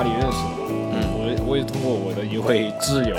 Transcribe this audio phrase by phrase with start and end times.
[0.00, 0.56] 哈利认识的嘛。
[0.92, 3.14] 嗯我我也通过我的一位挚友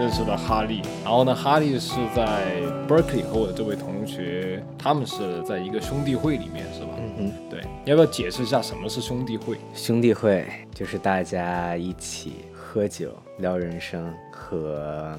[0.00, 0.80] 认识了哈利。
[1.04, 6.92] 然后呢，哈利是在 Berkeley 和我的这位同学，他们是在一个兄弟会里面，是吧？
[7.18, 9.58] 嗯，对，你要不要解释一下什么是兄弟会？
[9.74, 13.10] 兄弟会就是大家一起喝酒、
[13.40, 15.18] 聊人生和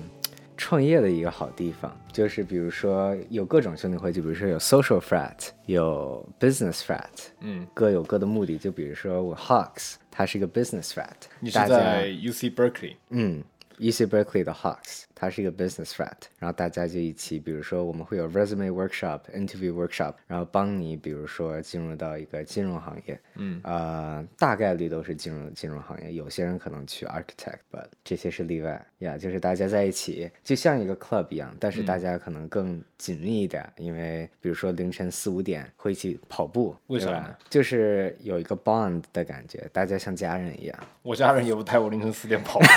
[0.58, 1.96] 创业的一个好地方。
[2.12, 7.10] 就是比如说有各种兄弟会，就比如说有 social frat，有 business frat，
[7.42, 8.58] 嗯，各有各的目的。
[8.58, 11.10] 就比如说我 Hawks，它是一个 business frat，
[11.40, 12.96] 你是在 UC Berkeley。
[13.10, 13.44] 嗯
[13.80, 37.36] ，UC Berkeley 的 Hawks，它是一个 business frat，然后大家就一起，比如说我们会有 resume workshop、interview workshop，然后帮你，比如说进入到一个金融行业，嗯，呃，大概率都是进入金融行业，有些人可能去 architect，but 这些是例外呀就是大家在一起，就像一个 club 一样，但是大家可能更紧密一点，因为比如说凌晨四五点会一起跑步，为啥呢？
[37.50, 40.78] 就是有一个 bond 的感觉，大家像家人一样。
[41.02, 42.60] 我家人也不带我凌晨四点跑。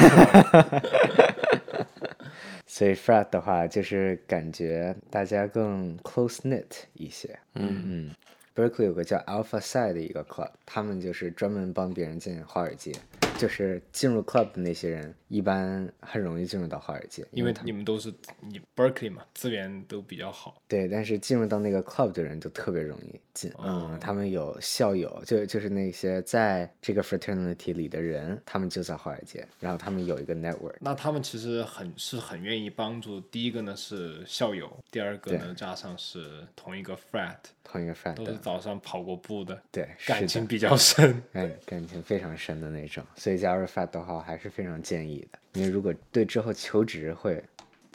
[2.71, 7.37] 所以 frat 的话，就是感觉大家更 close knit 一些。
[7.55, 8.15] 嗯嗯
[8.55, 12.93] ，Berkeley 有个叫 Alpha Psi 的一个 club，他们就是专门帮别人进华尔街。
[13.39, 20.61] 就是进入 club 的那些人，一般很容易进入到华尔街，因为你们都是你 Berkeley 嘛，资源都比较好。
[20.67, 23.51] 对，但是进入到那个 club 的人就特别容易进。
[23.53, 30.77] 哦嗯，他们有校友，就就是那些在这个 fraternity 里的人，他们就在华尔街，然后他们有一个 network。
[30.81, 33.21] 那他们其实很是很愿意帮助。
[33.21, 41.23] 第一个呢是校友，第二个呢加上是同一个 frat，同一个 frat 都是，早上跑过步的，对，感情比较深。
[41.33, 47.43] 感感情非常深的那种，所以加入 frat 的话，还是非常建议的，因为如果对之后求职会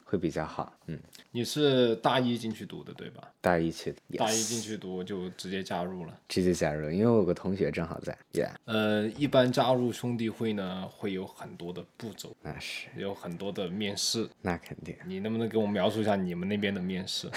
[0.04, 0.72] 会比较好。
[0.88, 1.00] 嗯，
[1.32, 3.24] 你是大一进去读的对吧？
[3.42, 6.20] 大一去，大一进去读就直接加入了。
[6.28, 14.30] 直接加入，因为我有个同学正好在，yeah，呃，一般加入兄弟会呢，会有很多的步骤，那是有很多的面试。
[14.42, 14.96] 那肯定。
[15.06, 17.28] 你能不能给我描述一下你们那边的面试？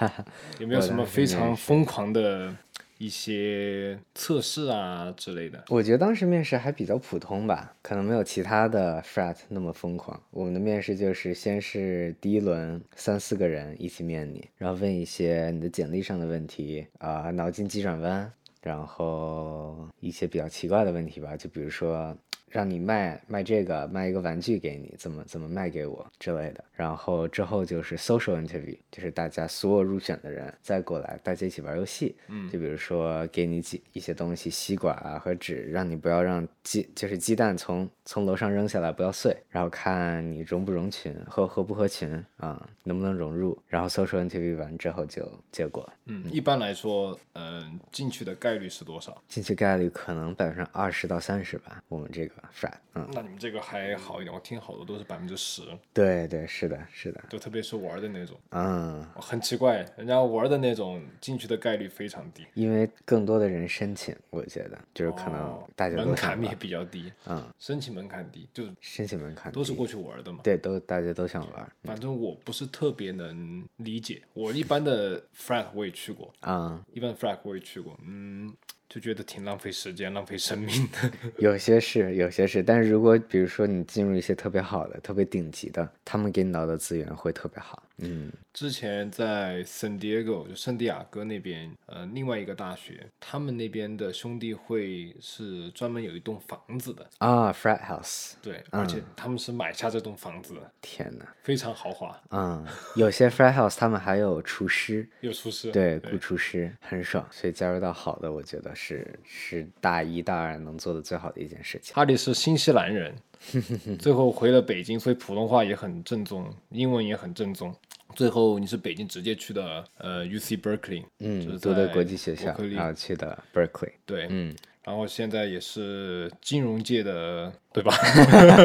[0.58, 2.52] 有没有什么非常疯狂的
[2.98, 5.64] 一些测试啊之类的？
[5.68, 10.20] 我觉得当时面试还比较普通吧，可能没有其他的 frat 那么疯狂。
[10.30, 22.16] 我们的面试就是先是第一轮三四个人一起面你，然后问一些你的简历上的问题啊、脑筋急转弯，然后一些比较奇怪的问题吧，就比如说
[22.48, 26.64] 让你卖卖这个，卖一个玩具给你，怎么怎么卖给我之类的。
[26.72, 32.14] 然后之后就是 social interview，就是大家所有入选的人再过来，大家一起玩游戏。
[32.28, 43.58] 嗯就比如说给你几一些东西，吸管啊和纸，让你不要让鸡就是鸡蛋从从楼上扔下来不要碎，然后看你融不融群，合合不合群啊、能不能融入。
[43.66, 49.22] 然后 social interview 完之后就结果，嗯，一般来说，嗯、进去的概率是多少？
[49.28, 51.82] 进去概率可能百分之二十到三十吧。
[51.88, 59.04] 我们这个 frat，嗯，那你们这个还好一点，我听好多都是百分之十，对对，是的，是的，就特别是玩的那种，嗯。
[59.14, 69.56] 很奇怪，人家玩的那种进去的概率非常低，因为更多的人申请，我觉得就是可能哦大家都门槛也比较低，嗯，申请门槛低，就是申请门槛低。
[69.56, 70.40] 都是过去玩的嘛。
[70.42, 71.72] 对，都大家都想玩。
[71.82, 78.54] 反正我不是特别能理解，我一般的 frat 我也去过，啊、一般 frat 我也去过，嗯，
[78.88, 81.10] 就觉得挺浪费时间、浪费生命的。
[81.38, 87.82] 有些是，有些是，但是如果比如说你进入一些特别好的、特别顶级的，他们给你到的资源会特别好。
[87.98, 100.54] 嗯，之前在 San Diego 就圣地亚哥那边，呃，另外一个大学，他们那边的兄弟会是专门有一栋房子的，啊，frat house，对，而且他们是买下这栋房子。
[100.54, 102.64] 的，天哪，非常豪华，嗯，
[102.94, 111.94] 有些 frat house 他们还有厨师，有厨师，对，雇厨师很爽，所以加入到好的，我觉得是是大一大二能做的最好的一件事情。
[111.94, 113.14] 哈利是新西兰人，
[113.98, 117.74] 最后回了北京，所以普通话也很正宗，英文也很正宗。
[118.14, 123.90] 最后你是北京直接去的呃 UC Berkeley，嗯就嗯，是读的国际学校伯克，利然后去的 Berkeley。
[124.06, 124.54] 对，嗯，
[124.84, 127.92] 然后现在也是金融界的，对吧？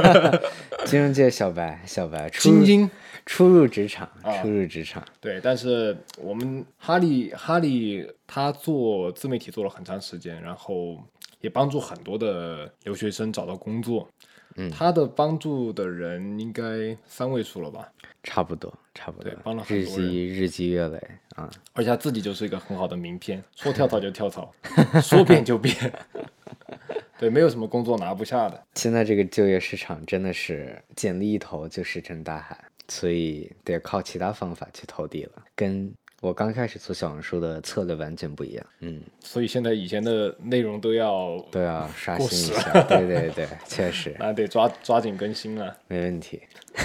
[0.85, 5.05] 金融界小白，小白，初入职场，啊初入职场。
[5.19, 10.97] 对，但是我们哈利哈利他做自媒体做了很长时间，然后
[11.41, 14.07] 也帮助很多的留学生找到工作。
[14.55, 17.91] 嗯他的帮助的人应该三位数了吧？
[18.23, 21.01] 差不多，差不多对，帮了很日积日积月累
[21.35, 21.49] 啊。
[21.73, 24.53] 而且他自己就是一个很好的名片，说跳槽就跳槽，
[25.01, 25.75] 说变就变。
[27.17, 28.63] 对，没有什么工作拿不下的。
[28.75, 32.57] 现在这个就业市场真的是简历一投就石沉大海，
[32.87, 38.63] 所以得靠其他方法去投递了，跟我刚开始做小红书的策略完全不一样。
[38.81, 42.71] 嗯，所以现在以前的内容都要都要刷新一下。
[42.87, 45.75] 对对对，确实那得抓抓紧更新了。
[45.87, 46.39] 没问题。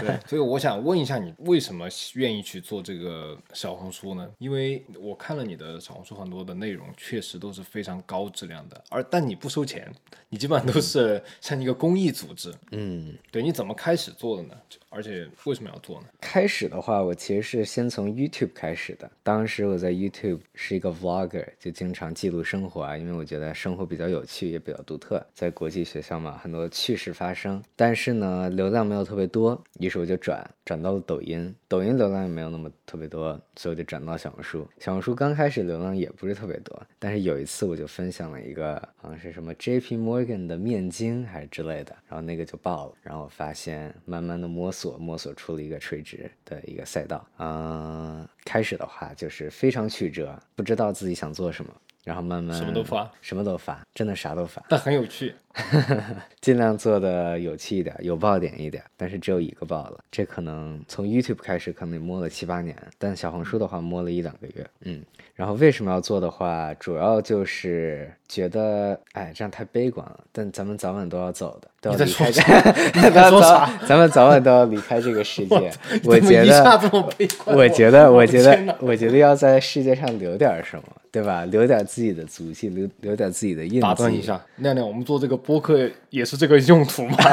[0.00, 4.30] 对，所以我想问一下你，为什么愿意去做这个小红书呢？
[4.38, 9.92] 因为我看了你的小红书很多的内容，确实都是非常高质量的，而但你不收钱，
[10.28, 12.54] 你基本上都是 像一个公益组织。
[12.70, 14.54] 嗯，对，你怎么开始做的呢？
[14.96, 16.06] 而且为什么要做呢？
[16.22, 19.10] 开始的话，我其实是先从 YouTube 开始的。
[19.22, 25.22] 当时我在 YouTube 是一个 vlogger，就经常记录生活啊，因为我觉得生活比较有趣，也比较独特。
[25.34, 27.62] 在国际学校嘛，很多趣事发生。
[27.76, 31.54] 但是呢，流量没有特别多，于是我就转转到了抖音。
[31.68, 34.66] 抖音流量也没有那么特别多，所以我就转到小红书。
[34.78, 39.96] 小红书刚开始流量也不是特别多，但是有一次我就分享了一个好像是什么 J.P.
[39.96, 42.92] Morgan 的面经还是之类的，然后那个就爆了。
[43.02, 47.26] 然后我发现慢慢的摸索，摸索出了一个垂直的一个赛道。
[47.38, 51.70] 嗯、开始的话就是非常曲折，不知道自己想做什么，
[52.04, 54.62] 然后慢慢什么都发，什么都发，真的啥都发。
[54.68, 55.34] 但很有趣。
[56.42, 60.04] 尽量做的有趣一点，有爆点一点，但是只有一个爆了。
[60.10, 64.70] 这可能从 YouTube 开始，可能摸了七八年，但小红书的话摸了一两个月。
[64.82, 65.02] 嗯，
[65.36, 70.18] 然后为什么要做的话，主要就是觉得，哎，这样太悲观了。
[70.32, 72.42] 但咱们早晚都要走的，都要离开说这，
[73.02, 75.70] 在咱早说啥咱们早晚都要离开这个世界。
[76.04, 81.44] 我怎么觉一下得，这么悲观，我觉得，我觉得我觉得要在世界上留点什么，对吧？
[81.44, 83.80] 留点自己的足迹，留留点自己的印记。
[83.80, 87.18] 打断一下，亮亮，我们做这个播客也是这个用途吗？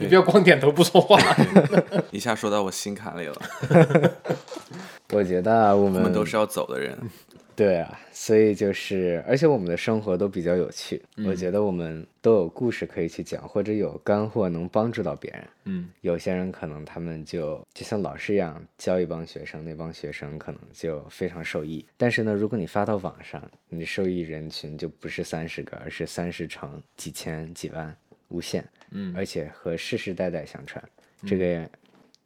[0.00, 1.18] 你不要光点头不说话。
[2.12, 3.34] 一下说到我心坎里了。
[5.18, 6.96] 我觉得啊我我们们都是要走的人，
[7.56, 15.44] 对啊，所以就是，而且我们的生活都比较有趣，我觉得我们都有故事可以去讲，或者有干货能帮助到别人。
[15.64, 21.84] 嗯，有些人可能他们就就像老师一样教一帮学生，那帮学生可能就非常受益。
[21.96, 27.92] 但是呢，如果你发到网上，你受益人群就不是三十个，而是三十乘几千几万，
[28.28, 28.64] 无限。
[28.92, 30.82] 嗯而且和世世代代相传，
[31.26, 31.68] 这个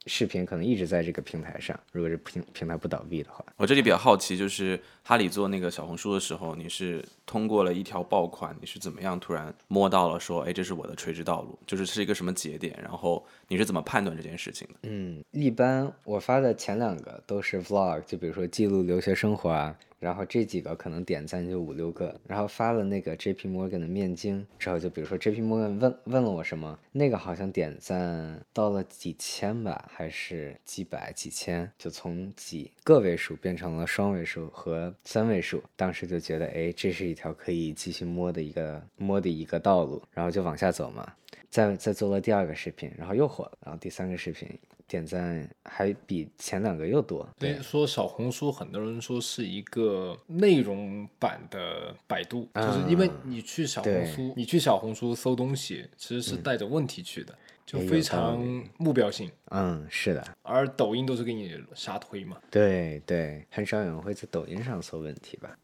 [0.05, 3.43] 视频可能一直在这个平台上，如果是平平台不倒闭的话。
[3.57, 14.75] 我这里比较好奇，就是哈里做那个小红书的时候，你是通过了一条爆款，你是怎么样突然摸到了说，哎，这是我的垂直道路，就是是一个什么节点，然后你是怎么判断这件事情的？
[14.83, 23.49] 嗯，一般我发的前两个都是 vlog，就比如说记录留学生活啊，然后这几个可能点赞就五六个，然后发了那个 J.P.
[23.49, 25.41] Morgan 的面经之后，就比如说 J.P.
[25.41, 41.11] Morgan 问问了我什么，那个好像点赞到了几千吧，还是几百几千，就从几个位数变成了双位数和三位数，当时就觉得，哎，这是一条可以继续摸的一个摸的一个道路，然后就往下走嘛。
[41.49, 44.49] 再再做了第二个视频，然后又火了，然后第三个视频
[44.87, 47.29] 点赞还比前两个又多。
[47.37, 58.39] 对说小红书，很多人说是一个内容版的百度，就是因为你去小红对书，你去小红书搜东西，其实是带着问题去的，就非常
[58.77, 59.31] 目标性。
[59.49, 65.55] 嗯，是的，而抖音都是给你瞎推嘛，对对，很少有人会在抖音上搜问题吧？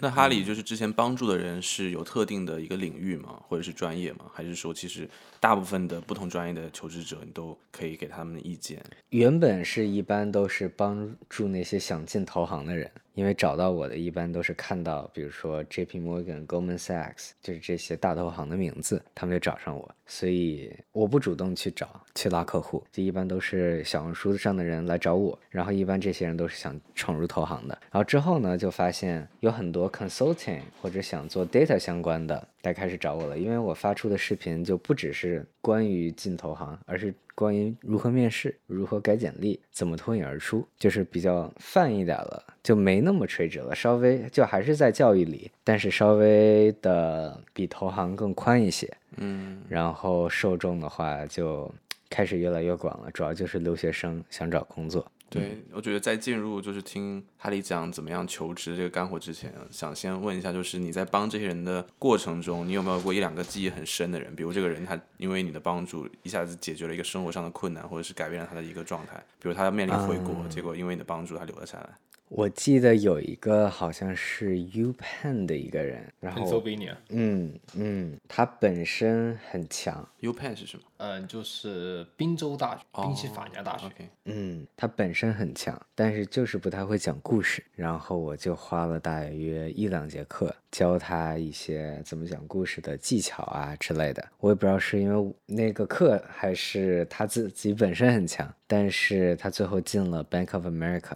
[0.00, 3.40] 那哈里就是之前帮助的人是有特定的一个领域吗？
[3.46, 4.24] 或者是专业吗？
[4.32, 5.08] 还是说其实
[5.38, 8.82] 大部分的不同专业的求职者，你都可以给他们意见？
[9.10, 16.00] 原本是一般都是帮助那些想进投行的人，因为找到我的一般都是看到，比如说 J.P.
[16.00, 48.88] Morgan、Goldman Sachs，就是这些大投行的名字，他们就找上我，所以我不主动去找去拉客户，就一般都是小红书上的人来找我，然后一般这些人都是想闯入投行的，然后之后呢，就发现有很多 consulting 或者想做 data 相关的，来开始找我了，因为我发出的视频就不只是关于进投行，而是关于如何面试、如何改简历、怎么脱颖而出，就是比较泛一点了，就没那么垂直了，稍微就还是在教育里，但是稍微的比投行更宽一些。
[49.16, 51.72] 嗯，然后受众的话就
[52.08, 55.10] 开始越来越广了，主要就是留学生想找工作。
[55.30, 64.34] 对，我觉得在进入就是听哈利讲怎么样求职这个干货之前，想先问一下，就是你在帮这些人的过程中，你有没有过一两个记忆很深的人？
[64.34, 71.96] 比如这个人他因为你的帮助一下子解决了一个生活上的困难，或者是改变了他的一个状态，比如他要面临回国，结果因为你的帮助他留了下来。
[72.30, 80.84] 我记得有一个好像是 U Penn 的一个人，然后 Pennsylvania，嗯嗯，他本身很强，U Penn 是什么？
[80.98, 83.88] 嗯，就是宾州大学，宾夕法尼亚大学。
[84.26, 87.64] 嗯，他本身很强，但是就是不太会讲故事。
[87.74, 94.24] 然后我就花了大约一两节课教他一些怎么讲故事的技巧啊之类的。
[94.38, 101.14] 我也不知道是因为那个课还是他自己本身很强，但是他最后进了 Bank of America。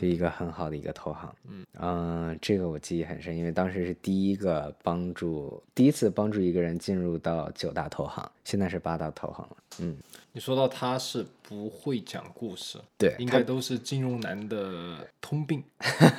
[0.00, 1.34] 就一个很好的一个投行，
[1.80, 9.96] 嗯这个我记忆很深，因为当时是第一个帮助，第一次帮助一个人进入到九大投行，现在是八大投行了，嗯，
[10.32, 15.62] 你说到他是不会讲故事，对应该都是金融男的通病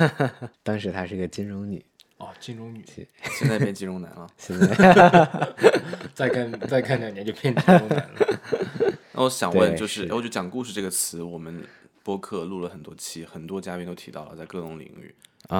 [0.63, 1.83] 当时她是个金融女，
[2.17, 2.83] 哦，金融女，
[3.23, 4.27] 现在变金融男了。
[4.37, 4.67] 现在
[6.13, 8.39] 再干再干两年就变金融男了。
[9.13, 11.63] 那我想问，就是，是我觉得讲故事这个词，我们
[12.09, 15.13] 播客录了很多期，很多嘉宾都提到了，在各种领域。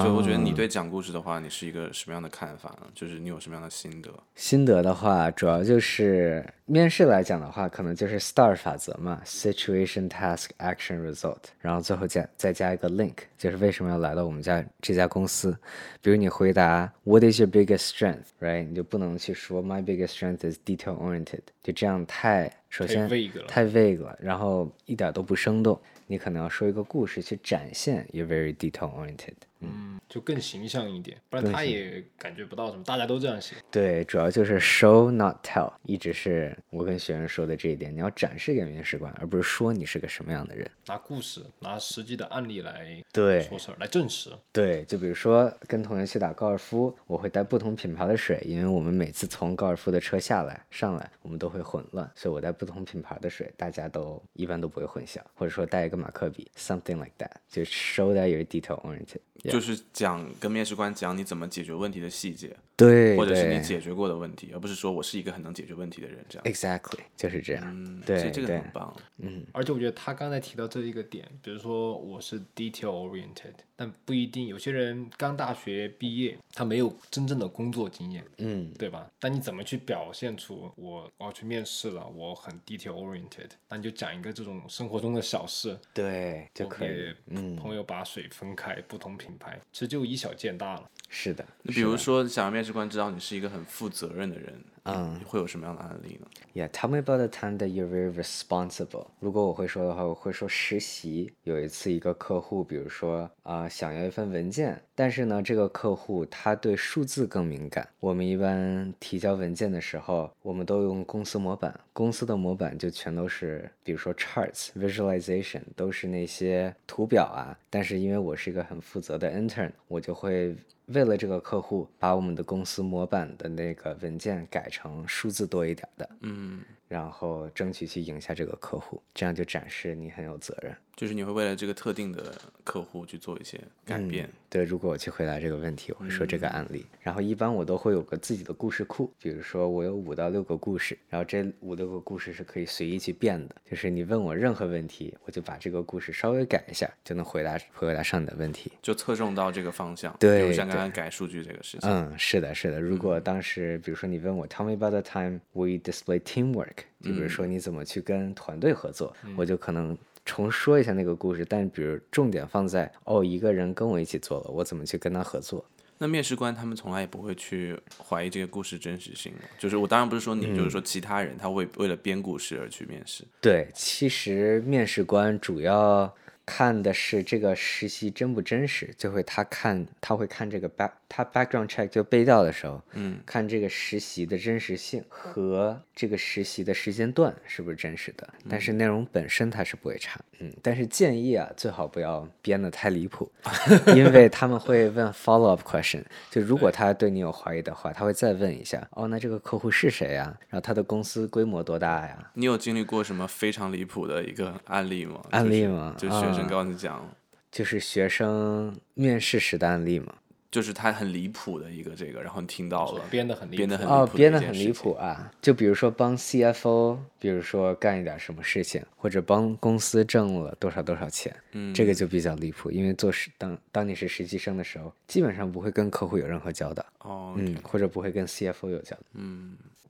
[0.03, 2.87] 就我觉得你对讲故事的话，你是一个什么样的看法呢？
[2.95, 4.11] 就是你有什么样的心得？
[4.35, 15.55] 心得的话，主要就是面试来讲的话，可能就是 STAR 法则嘛，Situation, Task, Action, Result，然后最后加再加一个 link，就是为什么要来到我们家这家公司。
[16.01, 18.67] 比如你回答 What is your biggest strength，right？
[18.67, 25.79] 你就不能去说 My biggest strength is detail oriented，就这样太首太先 vague 了太 vague 了，然后一点都不生动。
[26.08, 29.34] 你可能要说一个故事去展现 you're very detail oriented。
[29.61, 32.83] 嗯，就更形象一点，不然他也感觉不到什么。
[32.83, 40.69] 大家都这样写，对，主要就是 show not tell，一直是我跟学生说的这一点，你要展示给面试官，而不是说你是个什么样的人。
[40.87, 44.31] 拿故事、拿实际的案例来对说事儿，来证实。
[44.51, 59.19] 对，就比如说跟同学去打高尔夫，我会带不同品牌的水，因为我们每次从高尔夫的车下来上来，我们都会混乱，所以我带不同品牌的水，大家都一般都不会混淆，或者说带一个马克笔，something like that，就 show that you're detail oriented。
[59.49, 66.43] 就是讲跟面试官讲你怎么解决问题的细节，对，或者是你解决过的问题，而不是说我是一个很能解决问题的人这样。
[66.45, 67.63] exactly 就是这样。
[67.65, 68.95] 嗯，对所以这个很棒。
[69.17, 79.07] 嗯而且我觉得他刚才提到这一个点，比如说我是 detail oriented，但不一定，有些人刚大学毕业，他没有真正的工作经验，嗯，对吧？
[79.19, 83.49] 但你怎么去表现出我我要去面试了，我很 detail oriented？
[83.67, 87.13] 那你就讲一个这种生活中的小事，对，就可以。
[87.27, 90.89] 嗯，朋友把水分开，不同品牌，其实就以小见大了。
[91.09, 91.43] 是的。
[91.63, 99.07] 那比如说，想让面试官知道你是一个很负责任的人，嗯，会有什么样的案例呢？Yeah, tell me about the time that you're very responsible.
[99.19, 107.87] 如果我会说的话，我会说实习有一次一个客户，比如说啊、想要一份文件，但是呢，这个客户他对数字更敏感。
[107.99, 117.57] 我们一般提交文件的时候，我们都用公司模板，公司的模板就全都是，比如说 charts、visualization，都是那些图表啊。
[117.71, 120.55] 但是因为我是一个很负责的 intern，我就会
[120.89, 126.09] 为了这个客户，把我们的公司模板的那个文件改成数字多一点的。
[126.21, 130.75] 嗯，然后争取去赢下这个客户，这样就展示你很有责任。
[130.99, 134.29] 就是你会为了这个特定的客户去做一些改变。
[134.49, 136.85] 对，如果我去回答这个问题，我会说这个案例。
[136.99, 148.69] 然后一般我都会有个自己的故事库，比如说我有五到六个故事，然后这五六个故事是可以随意去变的，就是你问我任何问题，我就把这个故事稍微改一下，就能回答回答上你的问题。
[148.81, 152.81] 就侧重到这个方向，对比如像刚刚改数据这个事情，嗯，是的，是的。
[152.81, 159.97] 如果当时，比如说你问我，Tell me about the time we display teamwork，就比如说你怎么去跟团队合作，我就可能
[160.29, 165.65] 重说一下那个故事，但比如重点放在哦，一个人跟我一起做了，我怎么去跟他合作。
[165.97, 173.25] 那面试官他们从来也不会去怀疑这个故事真实性就是我当然不是说你，就是说其他人他为为了编故事而去面试。
[173.41, 176.13] 对，其实面试官主要
[176.49, 193.31] 看的是这个实习真不真实，就会他看他会看这个 back 他 background check 就背调的时候，嗯，看这个实习的真实性和这个实习的时间段是不是真实的，但是内容本身他是不会查，嗯，但是建议啊最好不要编的太离谱，
[193.95, 200.35] 因为他们会问 follow up question，就如果他对你有怀疑的话，他会再问一下，哦，那这个客户是谁呀？
[200.49, 202.31] 然后他的公司规模多大呀？
[202.33, 205.21] 你有经历过什么非常离谱的一个案例吗？
[205.31, 207.09] 案例吗就学生啊告诉你讲，
[207.51, 210.13] 就是学生面试时的案例嘛。
[210.51, 215.31] 就是他很离谱的一个这个，然后你听到了，编的很离谱哦，编的很离谱的编得很离一件事谱啊！
[215.39, 222.71] 就比如说帮 CFO，比如说干一点什么事情，或者帮公司挣了多少多少钱，嗯这个就比较离谱。
[222.71, 229.03] 因为做实当当你是实习生的时候，基本上不会跟客户有任何交道，哦，嗯，或者不会跟 CFO 有交道。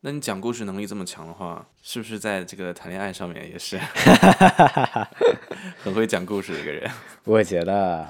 [0.01, 3.77] 那你讲故事能力这么强的话，是不是在这个谈恋爱上面也是
[5.77, 6.89] 很会讲故事的一个人？
[7.25, 8.07] 我觉得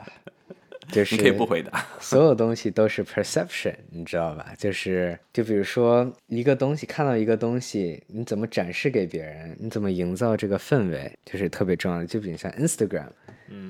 [0.92, 1.84] 就是你可以不回答。
[2.00, 4.54] 所有东西都是 perception，你知道吧？
[4.56, 12.06] 就是就比如说一个东西，看到一个东西，你怎么展示给别人，你怎么营造这个氛围，就是特别重要的。
[12.06, 13.10] 就比如像 Instagram，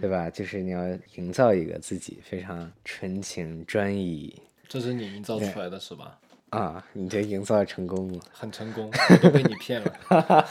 [0.02, 0.30] 对吧？
[0.30, 0.82] 就是你要
[1.16, 6.20] 营造一个自己非常纯情专一这是你营造出来的是吧？
[6.50, 8.20] 啊，你这营造成功了。
[8.32, 10.48] 很成功，我都被你骗了。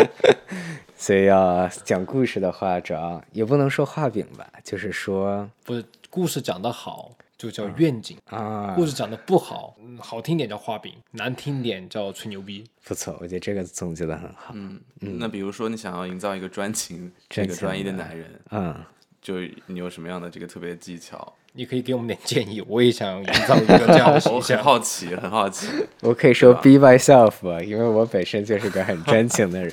[0.96, 12.62] 所以要讲故事的话，主要也不能说画饼吧，就是说不是故事讲得好就叫愿景，啊，故事讲得不好，嗯好听点叫画饼，难听点叫吹牛逼。
[12.84, 14.52] 不错，我觉得这个总结的很好。
[14.54, 18.74] 嗯，那比如说你想要营造一个专情、这个专一的的男人，嗯，
[19.20, 19.34] 就
[19.66, 21.34] 你有什么样的这个特别的技巧？
[21.52, 24.58] 你可以给我们点建议，我也想营造一个这样的我很形象。
[24.62, 25.66] 好奇，很好奇。
[26.00, 29.72] 我可以说 be myself，吧因为我本身就是个很专情的人。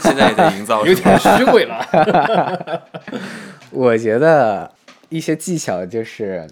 [0.00, 0.94] 现在也在营造 有？
[0.94, 2.82] 点虚伪了。
[3.70, 4.70] 我觉得
[5.10, 6.46] 一些技巧就是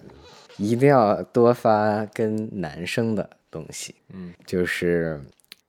[0.59, 5.21] 一定要多发跟男生的东西，嗯，就是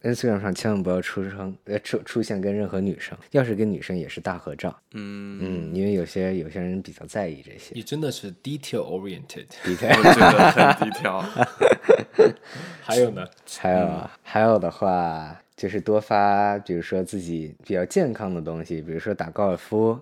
[0.03, 7.73] Instagram 上千万不要出声呃出出现跟任何女生，要是跟女生也是大合照，嗯，嗯，因为有些有些人比较在意这些。
[7.73, 9.47] 你真的是 detail oriented。
[9.65, 11.21] 我觉得很低调。
[12.81, 13.25] 还有呢，
[13.59, 19.99] 还有、还有的话，就是多发，比如说自己比较健康的东西，比如说打高尔夫、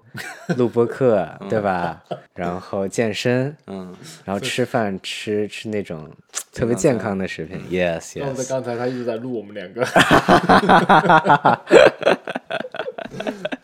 [0.57, 2.03] 录播课， 对吧？
[2.33, 3.95] 然后健身，嗯，
[4.25, 6.11] 然后吃饭吃吃那种
[6.51, 7.57] 特别健康的食品。
[7.71, 9.87] Yes 那我在 yes，刚才他一直在录我们两个，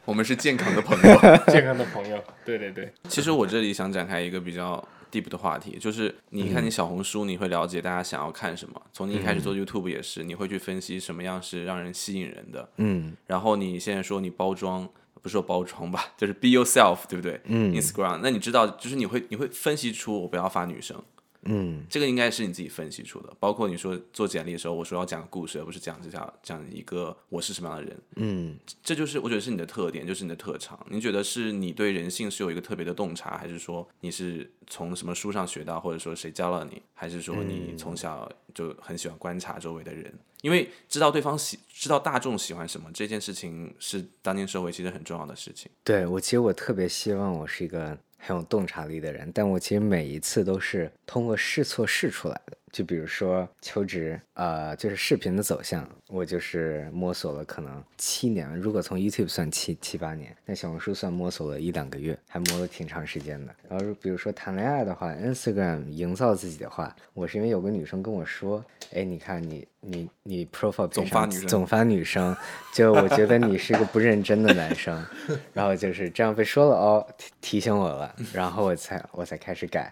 [0.06, 1.20] 我们是健康的朋友。
[1.52, 2.18] 健康的朋友。
[2.46, 8.82] 对对对，其实我这里想展开一个比较 deep 的话题，就是你看你小红书，你会了解大家想要看什么。
[8.94, 12.70] 从你一开始做 YouTube 也是，你会去分析什么样是让人吸引人的。
[12.78, 14.88] 嗯然后你现在说你包装，
[15.22, 17.40] 不是说包装吧，就是 be yourself，对不对？
[17.46, 21.02] 嗯 Instagram，那你知道，就是你会你会分析出我不要发女生，
[21.44, 23.34] 嗯这个应该是你自己分析出的。
[23.40, 30.80] 包括你说做简历的时候，我说要讲故事，而不是讲这讲讲一个我是什么样的人，嗯，这就是我觉得是你的特点，就是你的特长。
[30.90, 40.14] 你觉得是你对人性是有一个特别的洞察，还是说你是从什么书上学到，或者说谁教了你，还是说你从小就很喜欢观察周围的人？
[40.42, 45.72] 因为知道对方喜，知道大众喜欢什么，这件事情是当今社会其实很重要的事情。
[45.84, 52.58] 对我其实我特别希望我是一个很有洞察力的人，但我其实每一次都是通过试错试出来的。
[52.72, 63.54] 就比如说求职，呃，就是视频的走向，我就是摸索了可能七年，如果从 YouTube 算七七八年，那小红书算摸索了一两个月，还摸了挺长时间的。
[63.70, 72.36] 然后比如说谈恋爱的话，Instagram 营造自己的话，我是因为有个女生跟我说，哎，你看你你你 profile 总发女生总发女生，
[72.74, 75.06] 就我觉得你是个不认真的男生，
[75.54, 79.92] 然后就是这样被说了哦，提提醒我了，然后我才我才开始改。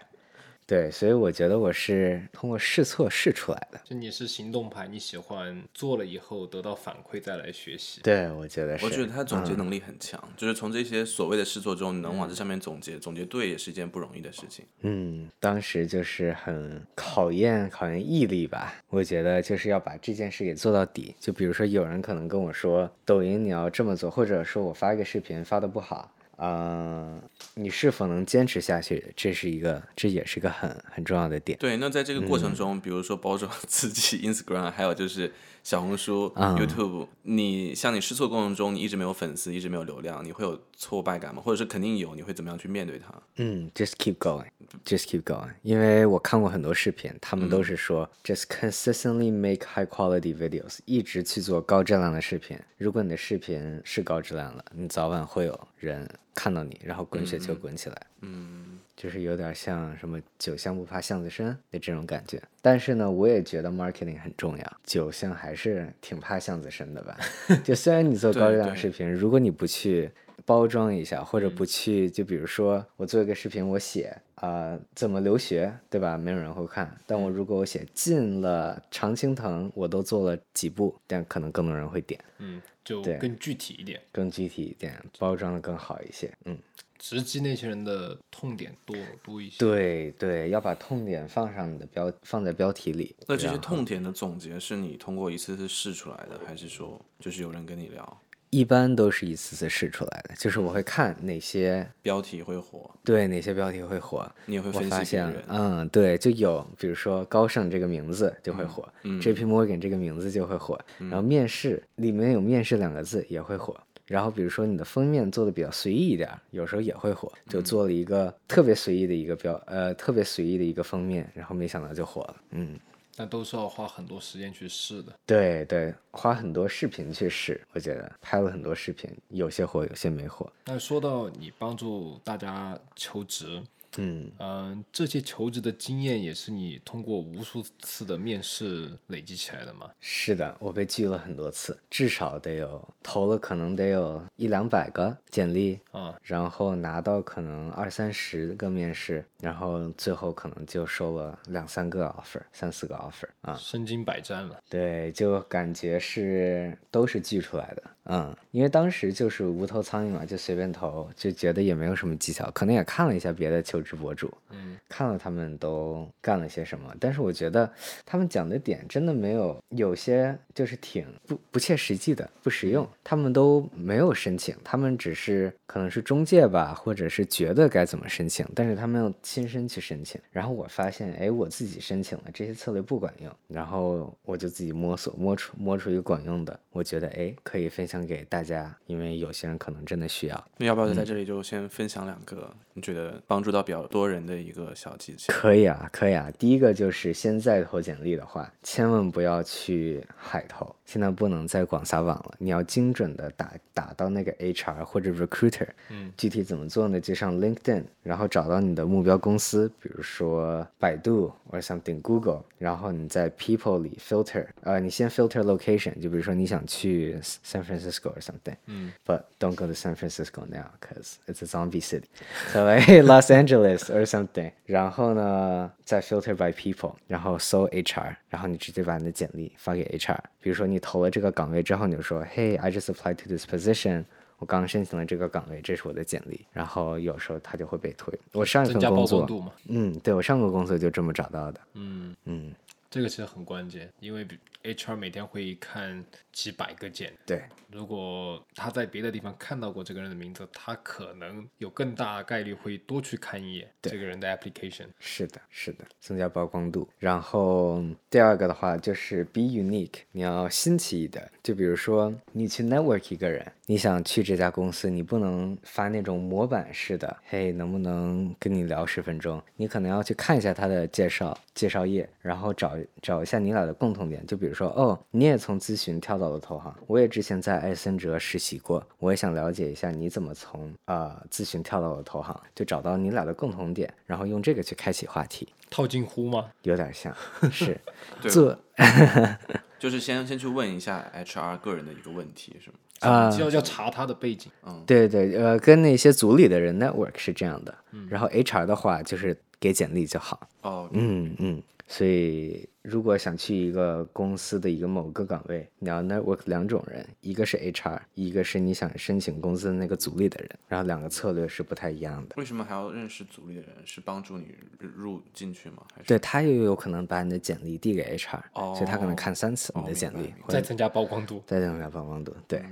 [0.70, 3.80] 对，所以我觉得我是通过试错试出来的。
[3.82, 8.00] 就你是行动派，你喜欢做了以后得到反馈再来学习。
[8.02, 8.84] 对，我觉得是。
[8.84, 14.64] 我觉得他总结能力很强，就是从这些所谓的试错中，你能往这上面总结，总结对也是一件不容易的事情。
[14.82, 18.72] 嗯，当时就是很考验考验毅力吧。
[18.90, 21.16] 我觉得就是要把这件事给做到底。
[21.18, 27.20] 就比如说，有人可能跟我说，抖音你要这么做，或者说我发一个视频发的不好，嗯、
[27.54, 31.58] 你是否能坚持下去，这是一个，这也是一个很很重要的点。
[31.58, 41.40] 对，那在这个过程中，比如说包装 自己 Instagram，还有就是小红书、YouTube，你像你试错过程中，你一直没有粉丝，一直没有流量，你会有挫败感吗？
[41.40, 43.12] 或者是肯定有，你会怎么样去面对它？
[43.36, 45.50] 嗯，just keep going，just keep going。
[45.62, 52.58] 因为我看过很多视频，他们都是说、just consistently make high quality videos，一直去做高质量的视频。
[52.78, 58.06] 如果你的视频是高质量了，你早晚会有人看到你，然后滚雪球滚起来。
[58.22, 58.69] 嗯，
[59.00, 62.38] 就是有点像什么酒香不怕巷子深的这种感觉。
[62.60, 67.16] 但是呢，我也觉得 marketing 很重要，酒香还是挺怕巷子深的吧。
[67.64, 70.10] 就虽然你做高质量视频，如果你不去
[70.44, 76.18] 包装一下，或者不去，就比如说我做一个视频，我写啊、呃怎么留学，对吧？
[76.18, 76.94] 没有人会看。
[77.06, 86.30] 但我如果我写进了常青藤，我都做了几步，但可能更多人会点，嗯，就对更具体一点，更具体一点，包装的更好一些。
[86.44, 86.58] 嗯。
[87.00, 89.56] 直击那些人的痛点多多一些。
[89.58, 93.16] 对对，要把痛点放上你的标，放在标题里。
[93.26, 113.74] 那这些痛点的总结是你通过一次次试出来的，还是说就是有人跟你聊，一般都是一次次试出来的，就是我会看哪些标题会火，对哪些标题会火，你也会分析我发现，嗯，对，就有比如说高盛这个名字就会火、嗯 j p Morgan 这个名字就会火，然后面试里面有面试两个字也会火。
[114.10, 117.32] 然后比如说你的封面做的比较随意一点，有时候也会火。
[117.48, 122.36] 就做了一个特别随意的一个标，呃，特别随意的一个封面，然后没想到就火了。
[122.50, 122.76] 嗯，
[123.14, 125.12] 但都是要花很多时间去试的。
[125.24, 130.52] 对对，花很多视频去试，我觉得拍了很多视频，有些火，有些没火。
[130.66, 133.62] 那说到你帮助大家求职，
[133.96, 139.90] 嗯，嗯、这些求职的经验也是你通过无数次的面试累积起来的吗？
[140.00, 153.54] 是的，我被拒了很多次，至少得有投了，可能得有一两百个简历，啊，然后拿到可能二三十个面试，然后最后可能就收了两三个 offer，三四个 offer 啊。
[153.58, 154.58] 身经百战了。
[154.68, 167.70] 对，就感觉是都是锯出来的，嗯，因为当时就是无头苍蝇嘛，就随便投，就觉得也没有什么技巧，可能也看了一下别的求职博主，嗯，看了他们都干了些什么，但是我觉得
[168.04, 180.20] 他们讲的点真的没有，有些就是挺不不切实际的，不实用，他们都没有申请，他们只是可能是中介吧，或者是觉得该怎么申请，但是他没有亲身去申请。
[180.32, 190.44] 然后我发现，哎，我自己申请了这些策略不管用，然后我就自己摸索，摸出摸出一个管用的，我觉得哎可以分享给大家，因为有些人可能真的需要。
[190.56, 195.32] 那要不要在这里就先分享两个你觉得帮助到比较多人的一个小技巧？
[195.32, 196.28] 可以啊，可以啊。
[196.36, 205.68] 第一个就是现在投简历的话，千万不要去海投，现在不能再广撒网了，你要精准的打打到那个 HR 或者 recruiter。
[205.90, 207.00] 嗯，具体怎么做呢？
[207.00, 218.55] 就上 LinkedIn，然后找到你的目标公司，比如说百度或者something Google，然后你在 People 里 filter，呃，你先 filter location，就比如说你想去 San Francisco or something。
[218.67, 222.07] 嗯 But don't go to San Francisco now because it's a zombie city.
[222.51, 224.51] So like Los Angeles or something.
[224.65, 230.17] 然后呢，再 filter by people，然后搜 HR，然后你直接把你的简历发给 HR。
[230.41, 234.05] 比如说你投了这个岗位之后，你就说，Hey, I just applied to this position.
[234.40, 236.44] 我刚申请了这个岗位，这是我的简历。
[236.52, 238.12] 然后有时候他就会被推。
[238.32, 239.52] 我上一份工作。
[239.68, 241.60] 嗯，对我上个工作就这么找到的。
[241.74, 242.52] 嗯，嗯，
[242.90, 254.86] 这个其实很关键，因为比 HR 每天会看几百个简，对，如果他在别的地方看到过这个人的名字，他可能有更大概率会多去看一眼这个人的 application。
[254.98, 256.88] 是的，是的，增加曝光度。
[256.98, 261.28] 然后第二个的话就是 be unique，你要新奇一点。
[261.42, 269.42] 就比如说你去 network 一个人，你想去这家公司，你不能发那种模板式的，嘿，能不能跟你聊十分钟？
[269.56, 274.24] 你可能要去看一下他的介绍介绍页，然后找找一下你俩的共同点。
[274.26, 285.48] 就比如说，哦，你也从咨询跳到了投行，我也之前在艾森哲实习过，我也想了解一下你怎么从呃咨询跳到了投行，就找到你俩的共同点，然后用这个去开启话题。
[285.70, 286.46] 套近乎吗？
[286.62, 287.14] 有点像，
[287.50, 287.80] 是
[288.20, 288.58] 对做
[289.78, 292.76] 就是先先去问一下 HR 个人的一个问题，是吗？
[293.00, 294.50] 啊，就要要查他的背景。
[294.66, 297.74] 嗯对对，呃，跟那些组里的人 network 是这样的，
[298.08, 312.36] 然后 HR 的话就是给简历就好，哦，嗯嗯，所以如果想去一个公司的一个某个岗位，你要 network 两种人，一个是 HR，一个是你想申请公司的那个组里的人，然后两个策略是不太一样的。
[312.38, 313.70] 为什么还要认识组里的人？
[313.84, 315.82] 是帮助你入进去吗？
[315.92, 318.40] 还是对他又有可能把你的简历递给 HR，、
[318.76, 321.42] 所以他可能哦看三次你的简历再增加曝光度。
[321.44, 322.32] 再增加曝光度。
[322.46, 322.62] 对、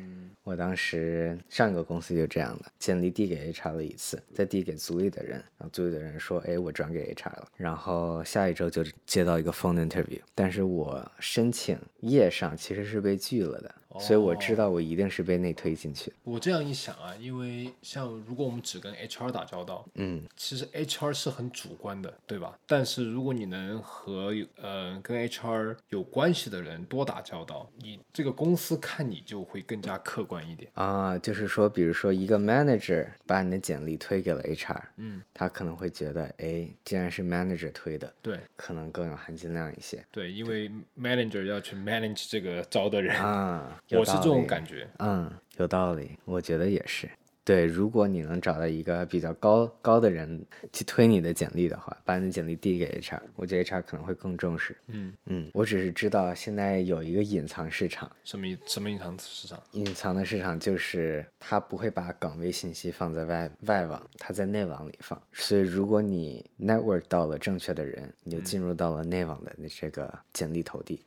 [0.48, 16.16] 我当时上一个公司就这样的，简历递给 HR 了一次，再递给组里的人，然后组里的人说，哎，我转给 HR 了，然后下一周就接到一个 phone interview，但是我申请页上其实是被拒了的，所以我知道我一定是被内推进去的。
[16.24, 22.58] 我这样一想啊，因为像如果我们只跟 HR 打交道，嗯，其实 HR 是很主观的，对吧？
[22.66, 30.70] 但是如果你能和呃跟 HR 有关系的人多打交道，你这个公司看你就会更加客观一点。
[30.74, 40.70] 啊，就是说，比如说一个 manager 把你的简历推给了 HR，嗯，他可能会觉得，哎，既然是 manager 推的，对可能更有含金量一些对，因为
[41.00, 43.74] manager 要去 manage 这个招的人，啊。
[43.88, 44.88] 有我是这种感觉。
[44.98, 47.08] 嗯，有道理，我觉得也是。
[47.44, 54.76] 对，如果你能找到一个比较高高的人去推你的简历的话，把你的简历递给 HR，我觉得 HR 可能会更重视。
[54.88, 59.58] 嗯嗯，我只是知道现在有一个隐藏市场，什么什么隐藏市场？
[59.72, 65.18] 隐藏的市场就是他不会把岗位信息放在外外网，他在内网里放。
[65.32, 71.00] 所以如果你 network 到了正确的人，你就进入到了内网的那这个简历投递。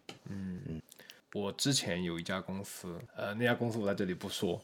[1.33, 4.61] 我之前有一家公司，呃，那家公司我在这里不说，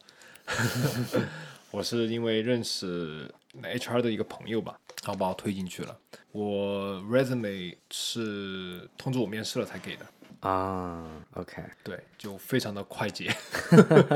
[1.71, 5.97] 我是因为认识那 HR 的一个朋友吧，然后把我推进去了。
[6.33, 10.05] 我 resume 是通知我面试了才给的，
[10.41, 13.33] 啊，OK，对，就非常的快捷。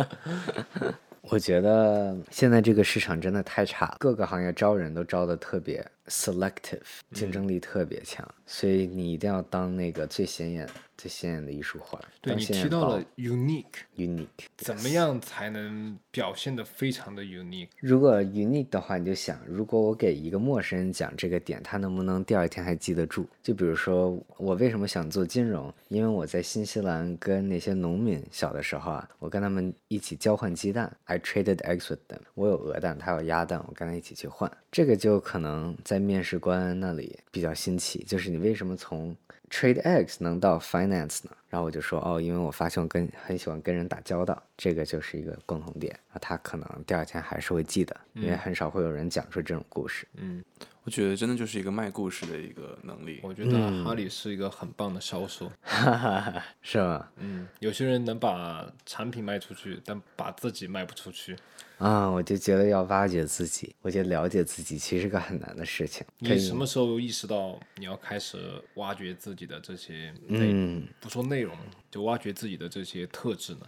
[1.21, 6.81] 我觉得现在这个市场真的太差了，各个行业招人都招的特别 selective，
[7.13, 11.99] 竞争力特别强，所以你一定要当那个最显眼、最显眼的艺术画。
[12.19, 17.69] 对你提到了 unique，unique，怎么样才能表现的非常的 unique？
[17.79, 23.25] 如果 unique 的话，你就想，如果我给一个陌生人讲这个点，他能不能第二天还记得住？
[23.41, 25.73] 就比如说，我为什么想做金融？
[25.87, 32.19] 因为我在新西兰跟那些农民小的时候啊，我跟他们一起交换鸡蛋，I traded eggs with them。
[32.35, 34.51] 我有鹅蛋，他有鸭蛋，我跟他一起去换。
[34.71, 39.15] 这个就可能在面试官那里比较新奇，就是你为什么从
[39.49, 41.31] trade X 能到 finance 呢？
[41.51, 45.93] 然后我就说哦，因为我发现我跟很喜欢跟人打交道，这个就是一个共同点。
[46.13, 50.07] 啊，他可能第二天还是会记得，因为很少会有人讲出这种故事。
[50.15, 50.41] 嗯，
[50.85, 53.19] 我觉得真的就是一个卖故事的一个能力。
[53.21, 55.51] 我觉得哈里是一个很棒的销售。
[55.61, 57.05] 哈哈哈，是吗？
[57.17, 61.35] 嗯，有些人能把产品卖出去，但把自己卖不出去。
[61.77, 66.05] 啊，我就觉得要挖掘自己，我觉得了解自己其实是个很难的事情。
[66.19, 68.37] 你什么时候意识到你要开始
[68.75, 71.57] 挖掘自己的这些内，嗯，不说内内容，
[71.89, 73.61] 就挖掘自己的这些特质呢？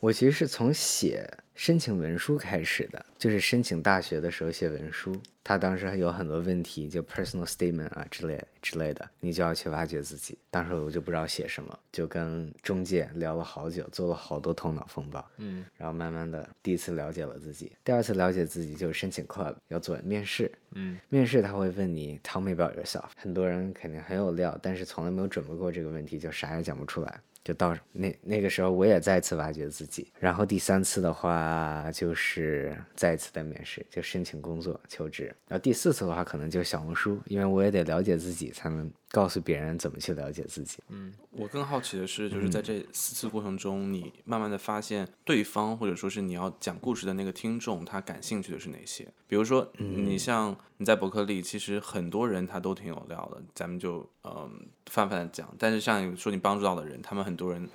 [0.00, 1.24] 我其实是从写
[1.62, 10.36] 申请文书开始的，就是申请大学的时候写文书，他当时还有很多问题，就 personal statement 啊之类之类的，你就要去挖掘自己。
[10.50, 27.20] 当时我就不知道写什么，就跟中介聊了好久，做了好多头脑风暴，嗯，然后慢慢的第一次了解了自己，第二次了解自己就是申请 club 要做面试，嗯，面试他会问你 tell me about yourself，很多人肯定很有料，但是从来没有准备过这个问题，就啥也讲不出来。
[27.44, 30.12] 就到那那个时候，我也再次挖掘自己。
[30.18, 35.24] 然后第三次的话，就是再次的面试，就申请工作求职。
[35.48, 40.78] 然后第四次的话，可能就是小红书，因为我也得了解自己，才能告诉别人怎么去了解自己。
[40.88, 49.06] 嗯我更好奇的是，就是在这四次过程中，你慢慢的发现对方或者说是你要讲故事的那个听众，他感兴趣的是哪些？
[49.26, 55.54] 比如说，你像你在伯克利，其实很多人他都挺有料的，咱们就嗯泛泛的讲。
[55.58, 57.66] 但是像你说你帮助到的人，他们很多人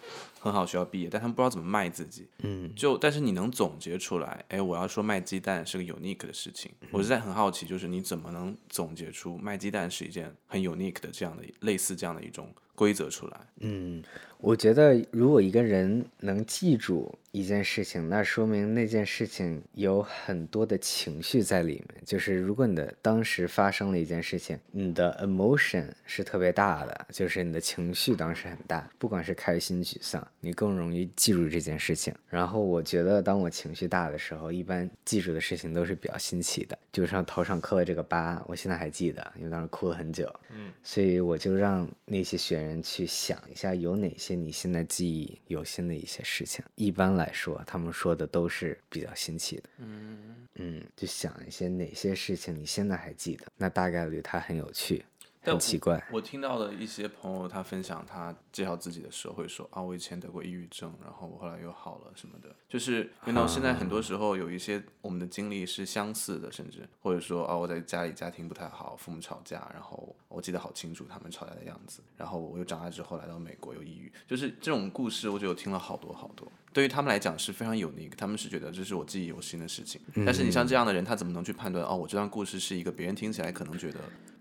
[0.48, 2.28] 很好学校毕业，但他们不知道怎么卖自己。
[2.40, 6.72] 嗯，就但是你能总结出来，哎，我要说卖鸡蛋是个 unique 的事情。
[6.92, 13.38] 我是在很好奇，就是你怎么能总结出卖鸡蛋是一件很 unique 的这样的类似这样的一种规则出来？
[13.62, 14.04] 嗯，
[14.38, 22.04] 我觉得如果一个人能记住一件事情，那说明那件事情有很多的情绪在里面。
[22.06, 32.14] 就是如果你的当时发生了一件事情，你的 emotion 是特别大的，就是你的情绪当时很大，不管是开心、沮丧，你更容易记住这件事情。
[32.30, 40.32] 然后我觉得，当我情绪大的时候，一般记住的事情都是比较新奇的，就像头上磕了这个疤，我现在还记得，因为当时哭了很久。
[40.52, 46.64] 嗯，所以我就让那些学员去想一下，有哪些你现在记忆犹新的一些事情。
[46.76, 49.64] 一般来说，他们说的都是比较新奇的。
[49.78, 55.17] 嗯，嗯，就想一些哪些事情你现在还记得，那大概率它很有趣，但
[55.54, 56.04] 很奇怪。
[56.12, 62.56] 我听到的一些朋友，他分享他介绍自己的时候会说啊，我以前得过抑郁症，然后我后来又好了什么的。
[62.68, 76.52] 就是因为现在很多时候有一些我们的经历是相似的，甚至或者说啊，我在家里家庭不太好，父母吵架，然后我记得好清楚他们吵架的样子，然后我又长大之后来到美国又抑郁，就是这种故事，我觉得我听了好多好多。
[76.74, 80.00] 对于他们来讲是非常有那个，他们是觉得这是我记忆犹新的事情。
[80.26, 81.96] 但是你像这样的人，他怎么能去判断哦？
[81.96, 84.00] 我这段故事是一个别人听起来可能觉得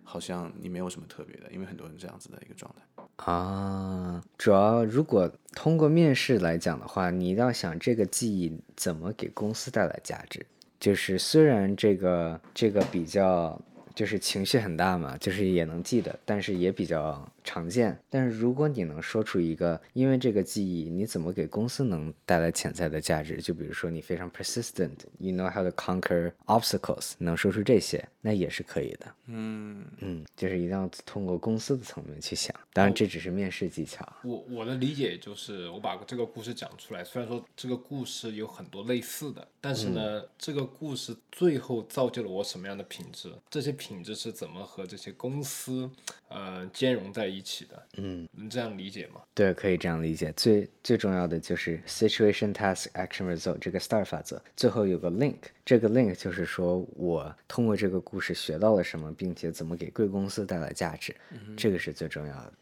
[0.09, 3.03] 好像你没有什么特别的，因为很多人这样子的一个状态。
[3.17, 10.47] 啊，主要如果通过面试来讲的话，你要想这个记忆怎么给公司带来价值。
[10.79, 13.61] 就是虽然这个这个比较
[13.97, 17.99] 就是情绪很大嘛，就是也能记得，但是也比较常见。
[18.11, 23.39] 但是如果你能说出一个，因为这个记忆，你怎么给公司能带来潜在的价值？
[23.39, 29.07] 就比如说你非常 persistent，you know how to conquer obstacles，能说出这些，那也是可以的。
[29.29, 34.07] 嗯，嗯，就是一定要通过公司的层面去想，当然这只是面试技巧。
[34.23, 43.33] 我我的理解就是，我把这个故事讲出来，虽然说这个故事有很多类似的，但是呢，这个故事最后造就了我什么样的品质？
[43.49, 45.91] 这些品质是怎么和这些公司
[46.29, 47.87] 呃兼容在一起的？
[47.99, 49.21] 嗯，能这样理解吗？
[49.35, 50.33] 对，可以这样理解。
[50.33, 61.15] 最最重要的就是 situation task action result 这个 STAR 法则，最后有个 link，这个 link 就是说我通过这个故事学到了什么，并且怎么给贵公司带来价值，
[61.57, 62.53] 这个是最重要的。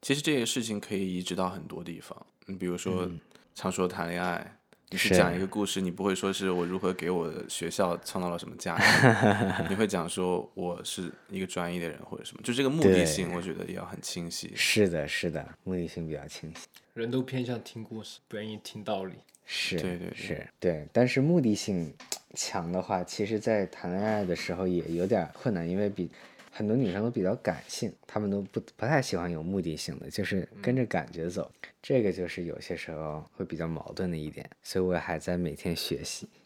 [0.00, 2.26] 其实这些事情可以移植到很多地方。
[2.46, 3.08] 你比如说，
[3.54, 4.61] 常说谈恋爱，你
[4.96, 14.52] 去是讲一个故事，你不会说是我如何给我的学校创造了什么价值，你会讲说我是一个专业的人或者什么，就这个目的性，我觉得也要很清晰。
[14.54, 16.66] 是的，是的，目的性比较清晰。
[16.94, 19.14] 人都偏向听故事，不愿意听道理。
[19.44, 21.92] 是，对对对是对，但是目的性
[22.34, 26.08] 强的话，其实在谈恋爱的时候也有点困难，因为比
[26.54, 31.50] 很多女生都比较感性，她们都不不太喜欢有目的性的，就是跟着感觉走，
[31.82, 36.28] 这个就是有些时候会比较矛盾的一点，所以我还在每天学习。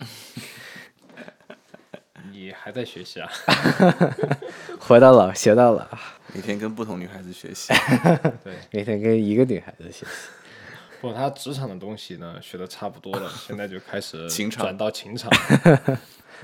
[2.33, 3.29] 你还在学习啊？
[4.79, 5.87] 活到老学到老，
[6.35, 7.73] 每天跟不同女孩子学习，
[8.45, 10.07] 对，每天跟一个女孩子学习。
[11.07, 15.31] 不，他职场的东西呢学的差不多了，现在就开始 情场转到情场。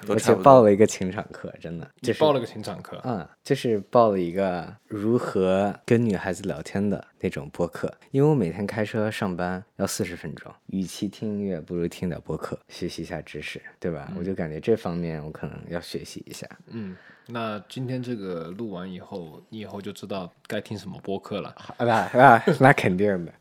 [0.08, 0.42] 我去都差不多。
[0.42, 14.10] 报了一个情场课，真的，就是你报了个情场课，嗯，就是报了一个如何跟女孩子聊天的那种播客，因为我每天开车上班要四十分钟，与其听音乐，不如听点播客，学习一下知识，对吧？
[14.18, 16.48] 我就感觉这方面我可能要学习一下。
[16.68, 21.54] 嗯，那今天这个录完以后，你以后就知道该听什么播客了。
[21.78, 23.32] 啊，那那那肯定的，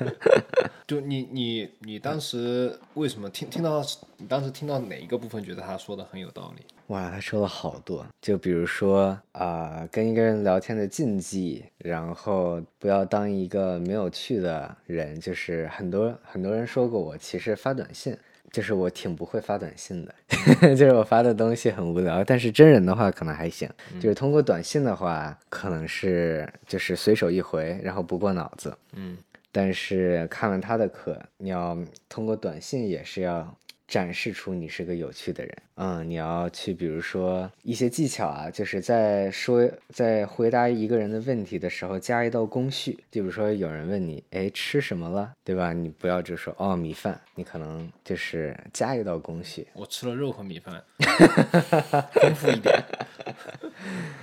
[0.86, 3.82] 就你你你当时为什么听听到
[4.16, 6.64] 你当时听到哪一个部分觉得他说的很有道理？
[6.88, 18.16] 哇，他说了好多，就比如说啊、跟一个人聊天的禁忌，然后不要当一个没有趣的人，就是很多很多人说过我其实发短信。
[18.50, 20.14] 就是我挺不会发短信的，
[20.74, 23.68] 就是我发的东西很无聊，但是真人的话可能还行。
[24.00, 28.76] 就是通过短信的话，可能是就是随手一回，然后不过脑子。
[28.94, 29.16] 嗯，
[29.52, 31.76] 但是看完他的课，你要
[32.08, 33.56] 通过短信也是要
[33.90, 35.54] 展示出你是个有趣的人。
[35.74, 42.92] 嗯，你要去比如说一些技巧啊，就是在说在回答一个人的问题的时候加一道工序。
[43.10, 45.72] 就比如说有人问你，哎，吃什么了，对吧？
[45.72, 50.80] 你不要就说哦米饭，你可能就是加一道工序，我吃了肉和米饭，
[52.12, 52.80] 丰富一点。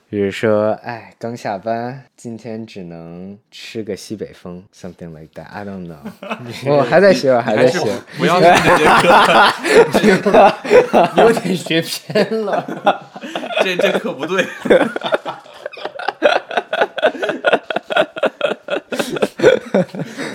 [0.10, 5.48] 比如说，哎，刚下班，今天只能吃个西北风，something like that。
[5.48, 5.98] I don't know
[6.72, 7.80] 我还在学，我还在学。
[8.18, 9.57] 不要听这节课，你
[11.18, 12.66] 有点学偏了。
[13.64, 14.46] 这这可不对。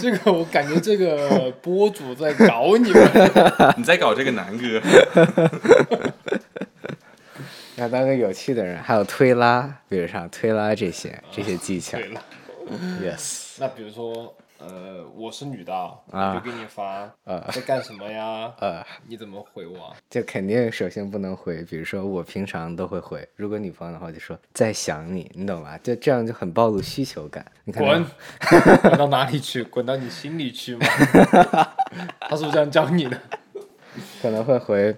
[0.01, 3.11] 这个我感觉这个播主在搞你们。
[3.77, 4.81] 你在搞这个男哥，
[7.77, 11.99] 要当个有趣的人，还有推拉，比如像推拉这些这些技巧。
[13.01, 18.53] Yes，那比如说，呃，我是女的，啊我就给你发，呃在干什么呀？
[18.61, 19.97] 呃，你怎么回我啊？
[20.09, 25.77] 就肯定首先不能回，比如说我平常都会回，如果女朋友的话就说在想你，你懂吧？
[25.83, 27.45] 就这样就很暴露需求感。
[27.65, 29.65] 你看滚到， 滚到哪里去？
[29.65, 30.87] 滚到你心里去吗？
[32.21, 33.19] 他是不是这样教你的？
[34.23, 34.97] 可能会回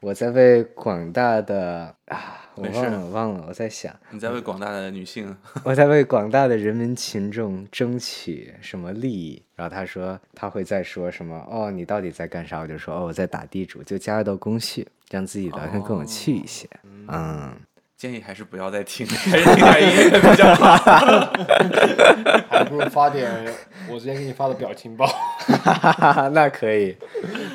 [0.00, 3.94] 我在为广大的啊，我没事忘了，我忘了，我在想。
[4.10, 9.42] 你在为广大的女性， 我在为广大的人民群众争取什么利益？
[9.56, 11.36] 然后他说他会再说什么？
[11.50, 12.60] 哦，你到底在干啥？
[12.60, 16.68] 我就说哦，我在打地主，就加一道工序，让自己聊天更有趣一些。
[17.08, 17.54] 嗯，
[17.96, 20.76] 建议还是不要再听， 还是听点音乐比较好。
[22.48, 23.28] 还不如发点
[23.90, 26.96] 我之前给你发的表情包，哈哈哈，那可以，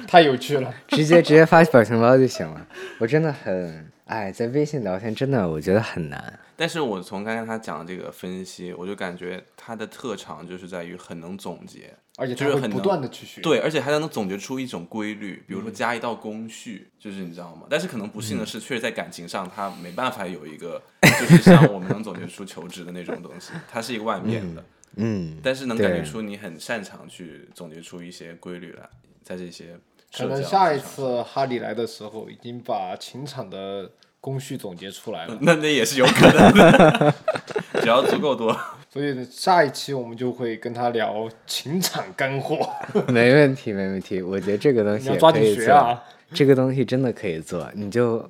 [0.08, 0.74] 太有趣了。
[0.90, 2.68] 直接直接发表情包就行了。
[3.00, 6.40] 我真的很哎，在微信聊天真的我觉得很难。
[6.58, 17.68] 但是我从刚才他讲的这个分析，我就感觉他的特长就是在于很能总结，而且就是很不断的去学。，对，而且还能总结出一种规律，比如嗯说加一道工序，就是你知道吗？
[17.70, 28.90] 但是可能不幸的是，确实在感情上他没办法有一个，就是像我们能总结出求职的那种东西，它是一个万变的，嗯，但是能感觉出你很擅长去总结出一些规律来，
[29.22, 29.80] 在这些
[30.16, 35.38] 可能下一次哈利来的时候，已经把情场的工序总结出来了。
[35.42, 37.14] 那那也是有可能的，
[37.82, 38.56] 只要足够多。
[38.92, 42.68] 所以下一期我们就会跟他聊情场干货，
[43.08, 44.22] 没问题，没问题。
[44.22, 45.64] 我觉得这个东西也你要抓紧可以做。
[45.66, 46.04] 学啊！
[46.34, 48.28] 这个东西真的可以做，你就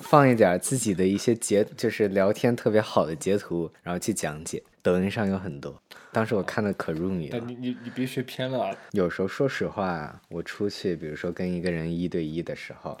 [0.00, 4.62] 放一点自己的一些截，就是聊天特别好的截图，然后去讲解。
[4.88, 5.78] 抖音上有很多，
[6.12, 7.46] 当时我看的可入迷了但。
[7.46, 8.74] 你你你别学偏了啊！
[8.92, 12.96] 有时候说实话，我出去，比如说跟一个人一对一的时候，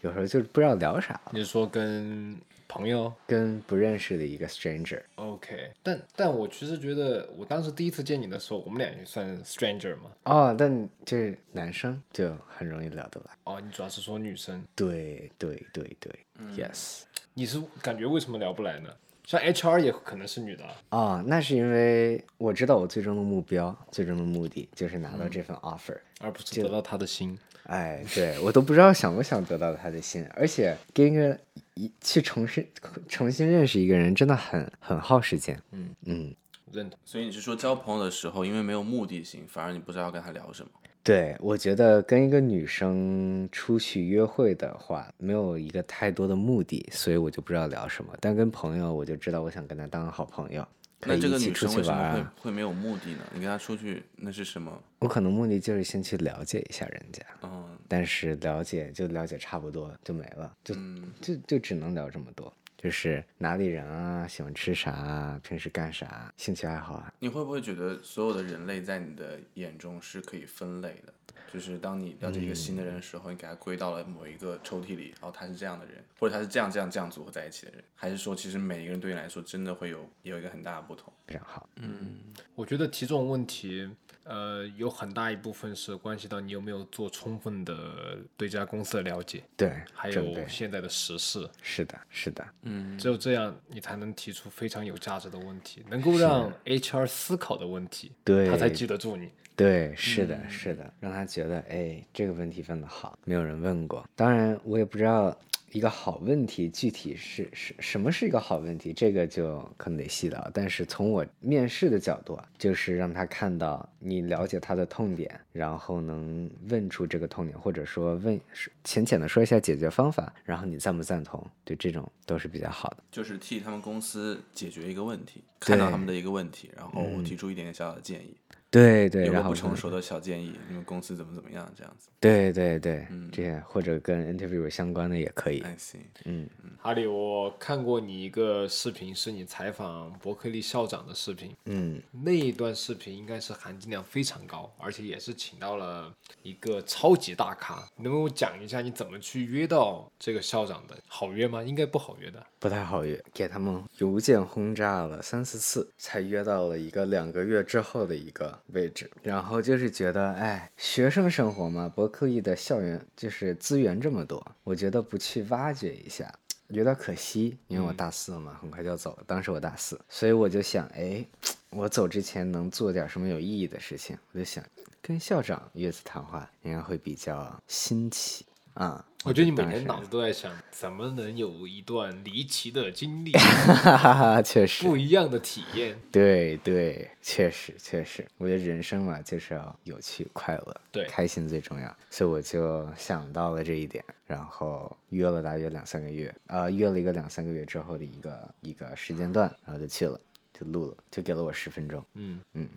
[0.00, 10.10] 有时候就是不知道聊啥，你是说跟朋友跟不认识的一个 stranger，？OK，但但我其实觉得，我当时第一次见你的时候，我们俩也算 stranger 嘛。
[10.24, 13.30] 哦，但就是男生就很容易聊得来。
[13.44, 16.12] 哦，你主要是说女生，对对对对、
[16.56, 18.90] y e s 你是感觉为什么聊不来呢？
[19.30, 25.96] 像 HR 也可能是女的啊，哦，那是因为我知道我最终的目标、最终的目的就是拿到这份 offer。
[26.18, 27.38] 而不是得到他的心。
[27.66, 31.38] 哎，对我都不知道想不想得到他的心，而且跟一个
[31.74, 32.68] 一去重新
[33.08, 35.56] 重新认识一个人，真的很很耗时间。
[35.70, 36.34] 嗯嗯，
[36.72, 36.98] 认同。
[37.04, 40.70] 所以你是说交朋友的时候，因为没有目的性，反而你不知道要跟他聊什么。
[41.02, 48.14] 对，我觉得跟一个女生出去约会的话，没有一个太多的目的，所以我就不知道聊什么。
[48.20, 50.62] 但跟朋友，我就知道我想跟他当好朋友，
[51.00, 52.34] 可那以这个女生一起出去为什么会玩啊。
[52.36, 53.20] 会没有目的呢？
[53.32, 54.78] 你跟她出去那是什么？
[54.98, 60.74] 我可能目的就是先去了解一下人家，嗯，但是了解就了解差不多就没了，就
[61.22, 62.52] 就就只能聊这么多。
[62.80, 67.12] 就是哪里人啊，喜欢吃啥啊，平时干啥啊，兴趣爱好啊。
[67.18, 71.12] 你会不会觉得所有的人类在你的眼中是可以分类的？
[71.52, 81.12] 就是当你了解一个新的人的时候，你给他归到了某一个抽屉里，然后他是这样的人，或者他是这样这样这样组合在一起的人，还是说其实每一个人对你来说真的会有有一个很大的不同？
[81.26, 83.90] 非常好，嗯我觉得提这种问题，
[84.24, 91.48] 呃，有很大一部分是关系到你有没有做充分的对这家公司的了解，对，还有现在的时事。
[91.62, 99.30] 是的，是的，嗯只有这样，你才能提出非常有价值的问题，能够让 HR 思考的问题，对他才记得住你。
[99.56, 104.08] 对，是的，是的，让他觉得，哎，这个问题问的好，没有人问过。
[104.16, 105.36] 当然，我也不知道
[105.72, 110.50] 一个好问题具体是是什么是一个好问题，这个就可能得细聊。
[110.52, 118.40] 但是从我面试的角度啊，就是让他看到你了解他的痛点，然后能问出这个痛点，或者说问
[118.82, 121.44] 浅浅的说一下解决方法，然后你赞不赞同？
[121.64, 122.96] 对，这种都是比较好的。
[123.12, 128.34] 就是替他们公司解决一个问题，看到他们的一个问题，然后提出一点点小小的建议，
[128.70, 132.08] 对对，然后不成熟的小建议，你们公司怎么怎么样这样子。
[132.20, 135.60] 对对对，这样或者跟 interview 相关的也可以。
[135.60, 136.48] I see，嗯，
[136.78, 141.56] 哈利，我看过你一个视频，是你采访伯克利校长的视频。
[141.64, 147.84] 嗯，那一段视频应该是含金量非常高，而且也是请到了一个超级大咖。
[147.96, 150.96] 能不能讲一下你怎么去约到这个校长的？
[151.08, 151.62] 好约吗？
[151.62, 152.46] 应该不好约的。
[152.60, 159.10] 不太好约，给他们邮件轰炸了三四次，才约到了一个两个月之后的一个位置。
[159.22, 166.32] 然后就是觉得，哎，学生生活嘛，伯克利的校园就是资源这么多，我觉得不去挖掘一下。
[166.68, 169.24] 有点可惜，因为我大四了嘛，很快就要走了。
[169.26, 171.26] 当时我大四，所以我就想，哎，
[171.70, 174.16] 我走之前能做点什么有意义的事情。
[174.30, 174.64] 我就想
[175.02, 179.04] 跟校长约次谈话，应该会比较新奇啊。
[179.22, 185.94] 我觉得你每天脑子都在想，怎么能有一段离奇的经历，哈哈哈，确实，不一样的体验。
[186.10, 200.18] 对对，确实确实，我觉得人生嘛就是要有趣快乐，对开心最重要，所以我就想到了这一点，然后约了大约两三个月，呃，约了一个两三个月之后的一个一个时间段，然后就去了，
[200.60, 202.68] 就录了，就给了我十分钟，嗯嗯，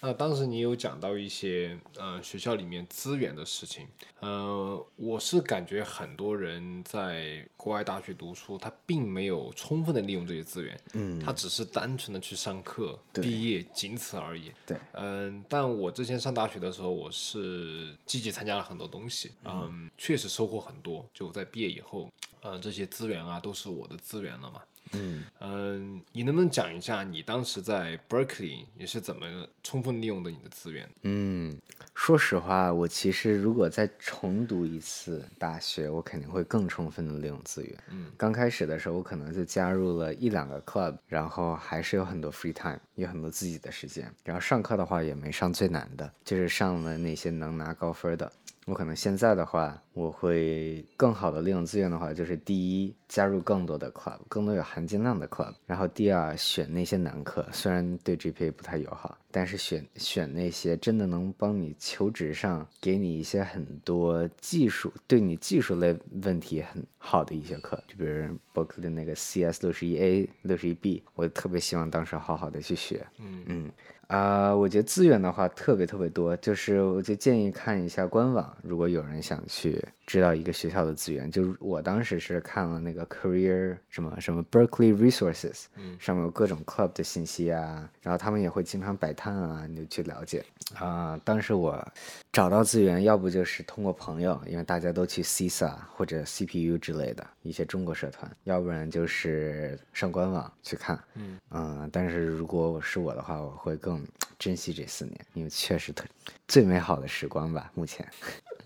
[0.00, 3.88] 那当时你有讲到一些呃学校里面资源的事情，
[4.20, 14.52] 呃，我是感觉很多人在国外大学读书，他并没有充分的利用这些资源，嗯，他只是单纯的去上课、对毕业，仅此而已。
[14.64, 21.04] 对，嗯，但我之前上大学的时候，我是积极参加了很多东西，嗯，确实收获很多。
[21.12, 22.08] 就在毕业以后，
[22.42, 24.62] 嗯，这些资源啊都是我的资源了嘛。
[24.92, 29.26] 嗯嗯，你能不能讲一下你当时在 Berkeley 你是怎么
[29.62, 30.88] 充分利用的你的资源？
[31.02, 31.58] 嗯，
[31.94, 37.78] 说实话，我其实如果再重读一次大学，我肯定会更充分的利用资源。
[37.90, 44.12] 嗯，刚开始的时候，我可能就加入了一两个 club，然后还是有很多 free time，有很多自己的时间。
[44.24, 48.30] 然后上课的话也没上最难的，就是上了那些能拿高分的。
[48.66, 55.52] 我可能现在的话，我会更好的利用资源的话，就是第一，加入更多的 club，更多有含金量的 club。
[55.66, 73.04] 然后第二，选那些难课，虽然对 GPA 不太友好，但是选选那些真的能帮你求职上给你一些很多技术，对你技术类问题很好的一些课，就比如伯克的那个 CS 六十一 A、六十一 B，我特别希望当时好好的去学。
[73.18, 73.70] 嗯嗯，
[74.12, 79.82] 啊、我觉得资源的话特别特别多，就是我就建议看一下官网，如果有人想去
[80.12, 90.44] 知道一个学校的资源，就是我当时是看了那个 Career 什么什么 Berkeley Resources，嗯上面有各种 club 的信息啊，然后他们也会经常摆摊啊，你就去了解。
[90.74, 91.82] 啊、当时我
[92.30, 101.02] 找到资源，要不就是通过朋友，因为大家都去 CISA 或者 CPU 之类的一些中国社团，要不然就是上官网去看。
[101.14, 104.06] 嗯嗯，但是如果我是我的话，我会更
[104.38, 106.04] 珍惜这四年，因为确实特
[106.46, 107.70] 最美好的时光吧。
[107.74, 108.06] 目前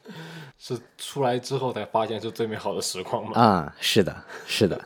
[0.59, 3.41] 是出来之后才发现是最美好的时光吗？
[3.41, 4.83] 啊，是的，是的，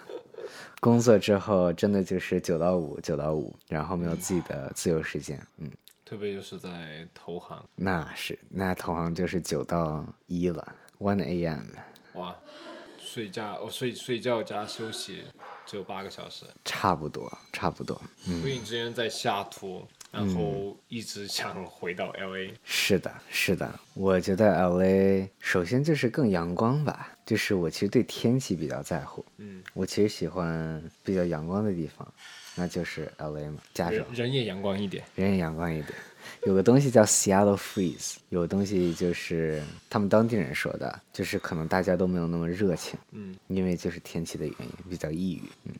[0.80, 5.40] 工作之后真的就是九到五，九到五，然后没有自己的自由时间。
[5.58, 5.70] 嗯，
[6.04, 11.62] 特别就是在投行，那是那投行就是九到一了，one a.m.
[12.14, 12.34] 哇，
[12.98, 15.22] 睡觉哦睡睡觉加休息
[15.64, 18.00] 只有八个小时，差不多，差不多。
[18.26, 23.72] 嗯，所以你之前在下图，然后一直想回到 L A，是的，是的。
[23.94, 29.24] 我觉得 L A 首先就是更阳光吧，就是我其实对天气比较在乎。
[29.38, 32.12] 嗯，我其实喜欢比较阳光的地方，
[32.56, 34.06] 那就是 L A 嘛，加州人。
[34.12, 35.94] 人也阳光一点，人也阳光一点。
[36.44, 45.42] 有个东西叫 Seattle Freeze，有个东西就是他们当地人说的，就是可能大家都没有那么热情，嗯，因为就是天气的原因，比较抑郁。
[45.64, 45.72] 嗯，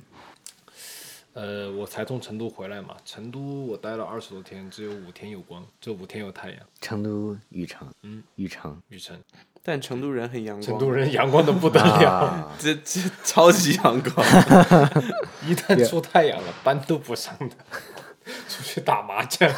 [1.33, 6.59] 呃，我才从成都回来嘛，成都我待了二十多天，只有五天有光，只有五天有太阳。
[6.81, 9.17] 成都雨城，嗯，雨城，雨城，
[9.63, 14.27] 但成都人很阳光，成都人阳光的不得了，啊， 这这超级阳光。
[15.47, 17.55] 一旦出太阳了，班都不上的，
[18.49, 19.49] 出去打麻将。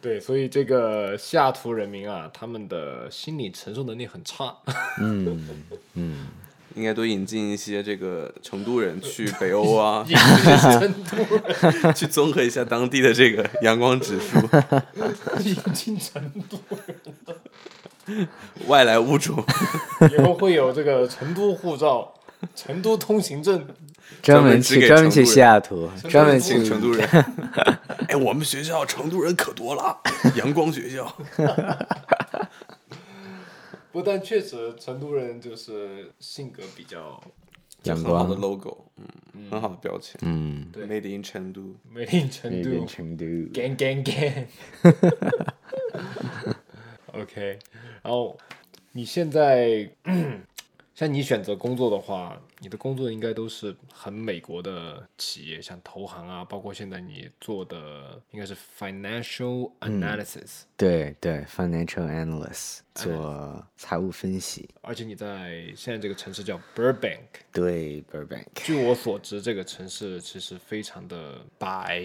[0.00, 4.54] 对，所以这个西雅图人民啊，他们的心理承受能力很差。
[4.98, 6.26] 嗯嗯，
[6.74, 11.16] 应该多引进一些这个成都人去北欧啊， 成都
[11.82, 14.38] 人去综合一下当地的这个阳光指数。
[15.44, 16.20] 引进成
[16.50, 16.58] 都
[18.06, 18.28] 人，
[18.66, 19.44] 外来物种，
[20.12, 22.12] 以后会有这个成都护照、
[22.56, 23.64] 成都通行证。
[24.20, 27.08] 专门专门去成都人西雅图，专门去请成都人。
[28.08, 29.96] 哎，我们学校成都人可多了，
[30.36, 31.14] 阳光学校。
[33.94, 37.22] 不但确实成都人就是性格比较
[37.84, 38.34] 阳很好的。
[38.34, 40.20] logo，嗯，很好的标签。
[40.24, 40.84] 嗯，对。
[40.84, 42.50] Made in 成都，made in 成
[43.16, 43.22] 都
[43.52, 44.02] ，gang gang
[47.12, 47.56] gang，OK，
[48.02, 48.36] 然后
[48.90, 49.88] 你现在
[50.94, 64.68] 像你选择工作的话，你的工作应该都是很美国的企业，像投行啊，包括现在你做的应该是 financial analysis，、对对，financial analyst 做财务分析。
[64.82, 67.26] 而且你在现在这个城市叫 Burbank。
[67.52, 68.46] 对，Burbank。
[68.54, 72.00] 据我所知，这个城市其实非常的白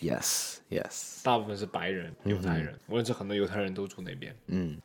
[0.00, 1.24] ，Yes yes。
[1.24, 4.32] 大部分是白人、犹太人，我认识很多犹太人都住那边。
[4.46, 4.80] 嗯，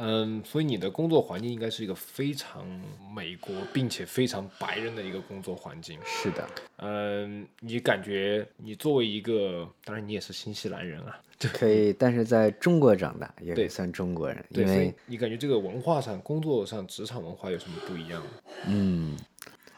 [0.00, 2.64] 嗯，所以你的工作环境应该是一个非常
[3.12, 5.98] 美国并且非常白人的一个工作环境。
[6.04, 6.48] 是的。
[6.76, 18.22] 嗯，你感觉你作为一个，当然你也是新西兰人啊，对可以，但是在中国长大也可以对算中国人，因为你感觉这个文化上、工作上、职场文化有什么不一样？
[18.68, 19.18] 嗯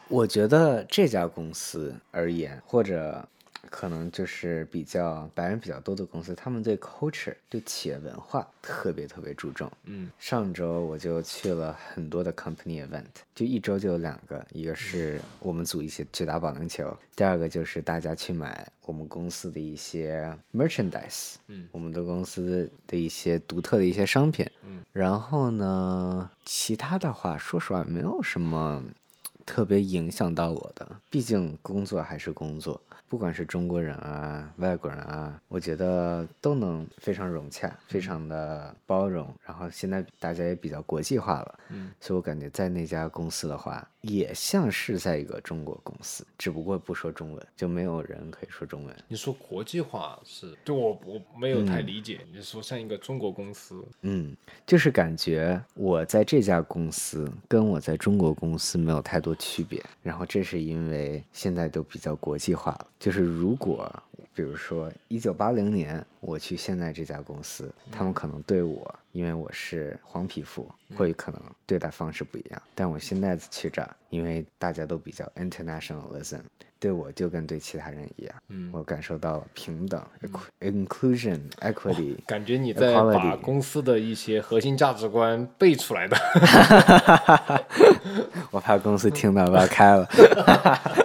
[0.07, 3.27] 我觉得这家公司而言，或者
[3.71, 9.71] 可能就是比较白人比较多的公司，他们对 culture 对企业文化特别特别注重。
[9.85, 28.83] 嗯，上周我就去了很多的 company event，就一周就有两个，一个是我们组一起去打保龄球，第二个就是大家去买我们公司的一些 merchandise，嗯，我们的公司的一些独特的一些商品，嗯，然后呢，其他的话，说实话没有什么
[29.45, 32.79] 特别影响到我的，毕竟工作还是工作，
[33.11, 39.27] 不管是中国人啊、外国人啊，我觉得都能非常融洽，非常的包容。
[39.45, 48.95] 然后现在大家也比较国际化了，嗯，所以我感觉在那家公司的话，也像是在一个中国公司，只不过不说中文，就没有人可以说中文。
[49.07, 54.35] 你说国际化是对我我没有太理解，你说像一个中国公司，嗯，
[54.65, 62.87] 就是感觉我在这家公司跟我在中国公司没有太多区别，然后这是因为现在都比较国际化了。
[62.99, 63.91] 就是如果
[64.33, 72.61] 比如说一九八零年我去现在这家公司，他们可能对我，因为我是黄皮肤，会可能对待方式不一样。
[72.73, 76.41] 但我现在去这儿，因为大家都比较 internationalism，
[76.79, 80.03] 对我就跟对其他人一样，嗯我感受到了平等、
[80.59, 82.17] inclusion、equity。
[82.25, 86.17] 感觉你在把公司的一些核心价值观背出来的。
[88.51, 90.07] 我怕公司听到把我开了。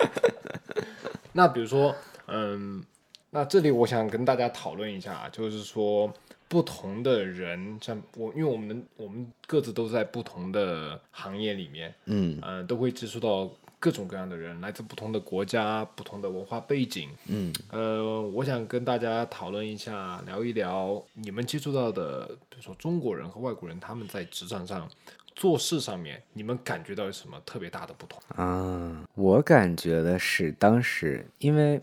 [1.33, 1.95] 那比如说，
[2.29, 2.83] 嗯，
[3.31, 6.13] 那这里我想跟大家讨论一下啊，就是说
[6.49, 17.11] 不同的人，像我，因为我们我们各自都在不同的行业里面，嗯呃、都会接触到各种各样的人，来自不同的国家、不同的文化背景。
[17.27, 24.89] 嗯呃，我想跟大家讨论一下，聊一聊你们接触到的，比如说中国人和外国人，他们在职场上
[25.35, 28.21] 做事上面，你们感觉到有什么特别大的不同？
[28.37, 31.81] 啊，我感觉的是当时，因为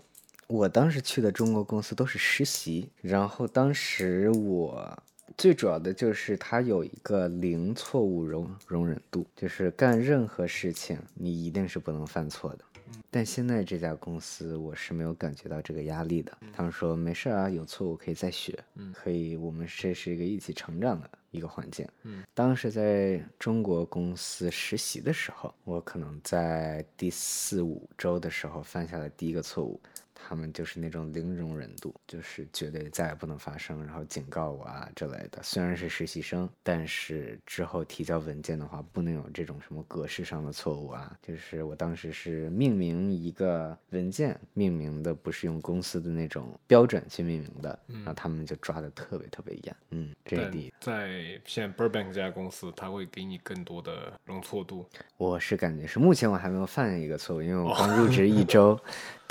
[0.47, 4.97] 我当时去的中国公司都是实习，然后当时我
[5.37, 12.65] 最主要的就是它有一个零错误容容忍度，就是干任何事情你一定是不能犯错的。
[13.09, 18.57] 但现在这家公司我是没有感觉到这个压力的，他们说没事啊，有错误可以再学，
[18.93, 21.87] 可以，我们这是一个一起成长的一个环境。
[22.03, 29.79] 嗯，当时在中国公司实习的时候，我可能在第四五周的时候犯下了第一个错误。
[30.25, 35.43] 他们就是那种零容忍度，就是绝对再也不能发生，然后警告我啊之类的。
[35.43, 41.15] 虽然是实习生，但是之后提交文件的话，不能有这种什么格式上的错误啊。
[41.21, 49.75] 就是我当时是命名一个文件，命名的不是用公司的那种标准去命名的，然后他们就抓的特别特别严。
[49.89, 50.73] 嗯，这是第一。
[50.79, 54.85] 在现在 Burbank 这家公司，他会给你更多的容错度。
[55.17, 58.79] 我是感觉是，目前我还没有犯一个错误，因为我刚入职一周。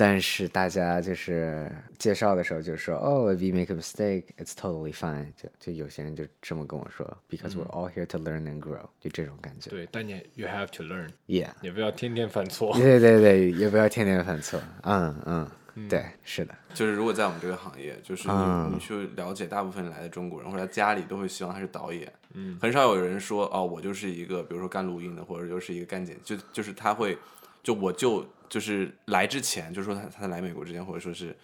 [0.04, 5.32] 但是大家就是介绍的时候就说，哦，we make a mistake, it's totally fine。
[5.36, 9.70] 就就有些人就这么跟我说，because we're all here to learn and grow，就这种感觉。
[9.70, 12.76] 对，但你 you have to learn，yeah，也不要天天犯错。
[12.76, 14.60] 对对对，也不要天天犯错。
[14.82, 16.52] 嗯嗯，对，是的。
[16.74, 18.28] 就是如果在我们这个行业，就是
[18.72, 22.12] 你去了解大部分来的中国人，或者家里都会希望他是导演。
[22.34, 27.16] 嗯，很少有人说，哦，我就是一个，比如说干录音的，或者就是一个干剪，就就是他会，
[27.62, 28.26] 就我就。
[28.52, 31.34] 就是来之前，就是说他他来美国之前，或者说是，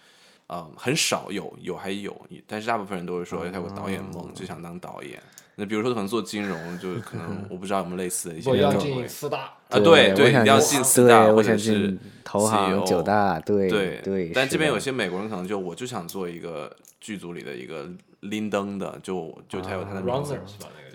[0.47, 5.19] 嗯，很少有有还有，但是大部分人都会说，哎，他有个导演梦，就想当导演。
[5.55, 8.47] 那比如说可能做金融，就可能 我不知道有没有类似的一些。
[8.47, 14.31] 我要进四大啊，对对，你要进四大或者是投行九大，对对对。
[14.31, 17.89] 但这边有些美国人可能就我就想做一个剧组里的一个
[18.19, 20.39] 拎灯的，就就他有他的名字。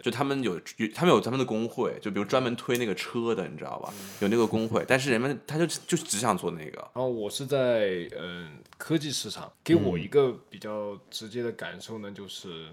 [0.05, 3.91] 就他们有有他们有他们的工会，就比如专门推那个车的，你知道吧？
[4.21, 6.79] 有那个工会，但是人们他就就只想做那个。
[6.93, 12.67] 然后我是在嗯科技市场，给我一个比较直接的感受呢，就是。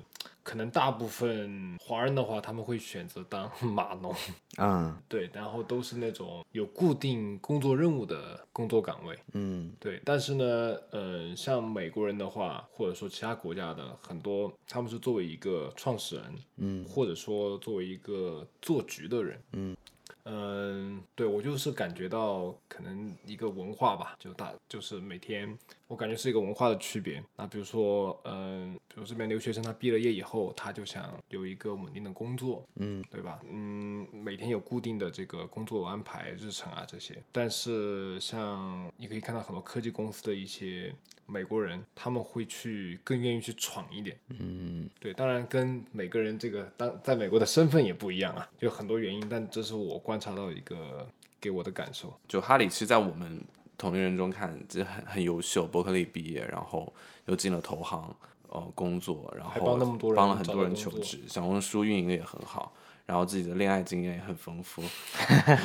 [0.43, 4.13] 可能大部分华人的话，他们会选择当 码农
[4.57, 10.01] 啊， 对，然后都是那种有固定工作任务的工作岗位，嗯，对。
[10.03, 16.25] 但是呢，嗯，像美国人的话，或者说其他国家的很多，他们是作为一个创始人，
[16.57, 19.77] 嗯，或者说作为一个做局的人，嗯。
[20.25, 25.57] 嗯，对我就是感觉到可能一个文化吧，就大就是每天
[25.91, 27.21] 我感觉是一个文化的区别。
[27.35, 33.41] 那比如说，嗯，比如这边留学生他毕了业以后，他就想有一个稳定的工作，嗯，对吧？
[33.51, 37.21] 嗯，每天有固定的这个工作安排、日程啊这些。
[37.33, 40.95] 但是像你可以看到很多科技公司的一些。
[41.27, 51.07] 美国人他们会去更愿意去闯一点，嗯，对，当然跟每个人这个当在美国的身份也不一样啊，有很多原因，但这是我观察到一个
[51.39, 52.13] 给我的感受。
[52.27, 53.41] 就哈里，其实，在我们
[53.81, 56.93] 同龄人中看，这很很优秀，伯克利毕业，然后
[57.25, 58.15] 又进了投行，
[58.49, 62.71] 呃，工作，然后帮那么多人，帮了很多人求职，小红书运营的也很好。
[63.07, 64.83] 然后自己的恋爱经验也很丰富，
[65.17, 65.55] 还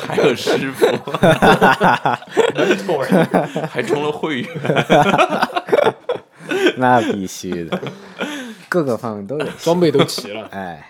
[0.00, 0.84] 还有师傅，
[3.66, 4.48] 还充了会员，
[6.76, 7.80] 那必须的，
[8.68, 10.86] 各个方面都有，装备都齐了，哎，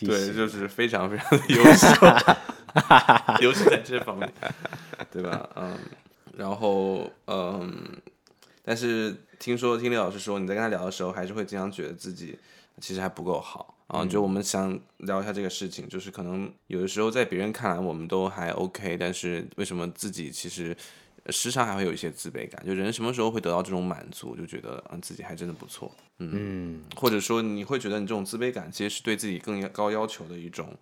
[0.00, 1.88] 对，就是非常非常的优秀，
[3.40, 4.32] 尤其在这方面，
[5.10, 5.48] 对吧？
[5.56, 5.78] 嗯，
[6.36, 7.72] 然后嗯，
[8.64, 12.38] 但是听说听李老师说，你在跟他聊的时候，还是会经常觉得自己
[12.80, 13.74] 其实还不够好。
[13.88, 20.74] 啊，就我们想聊一下这个事情，就是可能有的时候在别人看来我们都还 OK，但是为什么自己其实
[21.28, 22.64] 时常还会有一些自卑感？
[22.64, 30.74] 就人什么时候会得到这种满足，就觉得嗯自己还真的不错，嗯，或者说你会觉得你这种自卑感其实是对自己更高要求的一种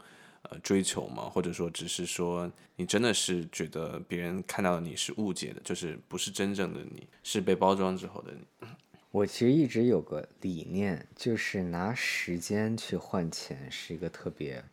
[0.43, 1.29] 呃追求吗？
[1.29, 8.67] 或者说只是说你真的是觉得别人看到的你是误解的，就是不是真正的你，是被包装之后的你？
[9.13, 14.65] 我其实一直有个理念，就是拿时间去换钱，是一个特别。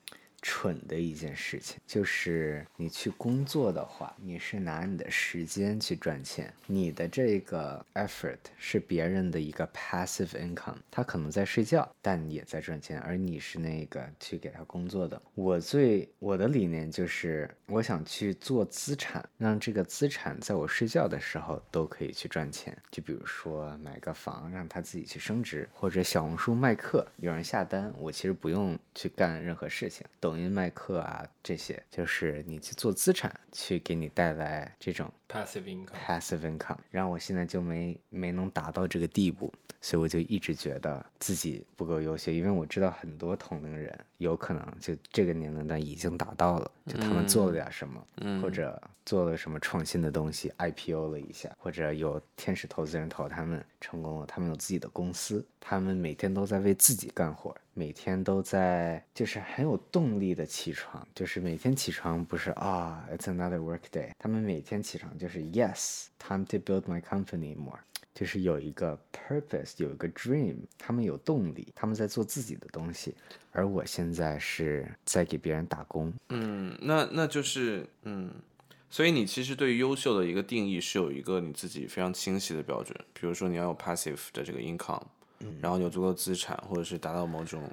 [0.41, 15.21] 蠢的一件事情，就是你去工作的话，你是拿你的时间去赚钱，你的这个 effort 是别人的一个 passive income，他可能在睡觉，但也在赚钱，而你是那个去给他工作的。
[15.35, 22.77] 我最我的理念就是，我想去做资产，让这个资产在我睡觉的时候都可以去赚钱。
[22.89, 30.36] 就比如说买个房，让他自己去升值，或者小红书卖课，有人下单，我其实不用去干任何事情，抖。
[30.37, 35.97] 抖音卖课啊这些，就是你去做资产，去给你带来这种 passive income。
[36.05, 67.79] passive income，然后我现在就没没能达到这个地步，所以我就一直觉得自己不够优秀，因为我知道很多同龄人有可能就这个年龄段已经达到了，就他们做了点什么，或者做了什么创新的东西，IPO 了一下，或者有天使投资人投他们成功了，他们有自己的公司，他们每天都在为自己干活，每天都在就是很有动力的起床，就是每天起床不是啊，it's another work day，他们每天起床就是 yes，time to build my company more。
[68.13, 73.13] 就是有一个 purpose，有一个 dream，他们有动力，他们在做自己的东西，
[73.51, 76.11] 而我现在是在给别人打工。
[76.29, 78.31] 嗯，那那就是嗯，
[78.89, 85.03] 所以你其实对于优秀的一个定义是有一个你自己非常清晰的标准，比如说你要有 passive 的这个 income，、
[85.61, 87.69] 然后有足够的资产，或者是达到某种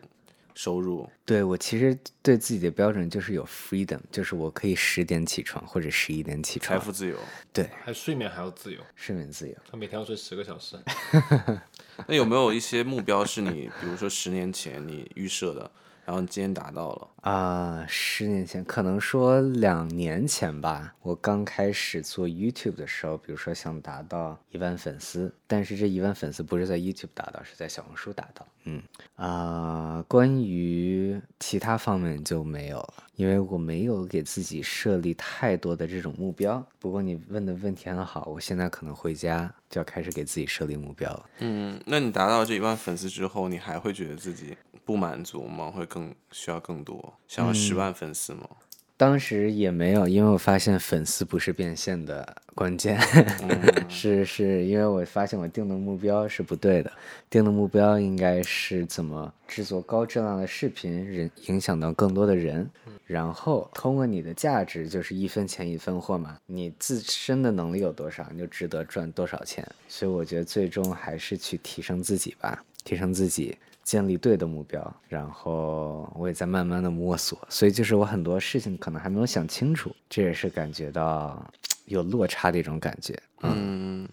[0.55, 1.09] 收入。
[1.24, 7.16] 对我其实对自己的标准就是有 freedom，就是我可以十点起床或者十一点起床，财富自由，
[7.52, 9.55] 对，还睡眠还要自由，睡眠自由。
[9.70, 10.78] 他每天要睡十个小时。
[12.07, 15.70] 那有没有一些目标是你，比如说十年前你预设的，
[16.05, 17.09] 然后你今天达到了？
[17.22, 28.46] 啊、十年前，可能说两年前吧，我刚开始做 YouTube 的时候，比如说想达到一万粉丝，但是这一万粉丝不是在 YouTube 达到，是在小红书达到。
[28.66, 28.82] 嗯
[29.16, 36.62] 啊、关于其他方面就没有了，因为我没有给自己设立太多的这种目标。
[36.78, 41.26] 不过你问的问题很好，我现在可能回家就要开始给自己设立目标了。
[41.38, 45.70] 嗯，那你达到这一万粉丝之后，你还会觉得自己不满足吗？
[45.70, 48.49] 会更需要更多，想要十万粉丝吗？
[48.97, 52.97] 当时也没有，因为我发现粉丝不是变现的关键，
[53.91, 56.93] 是是因为我发现我定的目标是不对的，
[57.28, 62.70] 定的目标应该是怎么制作高质量的视频，人影响到更多的人，
[63.05, 73.59] 然后通过你的价值就是一分钱一分货嘛，你自身的能力有多少，你就值得赚多少钱，所以我觉得最终还是去提升自己吧，提升自己。
[73.85, 81.47] 建立对的目标，然后我也在慢慢的摸索，所以就是我很多事情可能还没有想清楚，这也是感觉到
[81.85, 83.22] 有落差的一种感觉。
[83.43, 84.09] 嗯，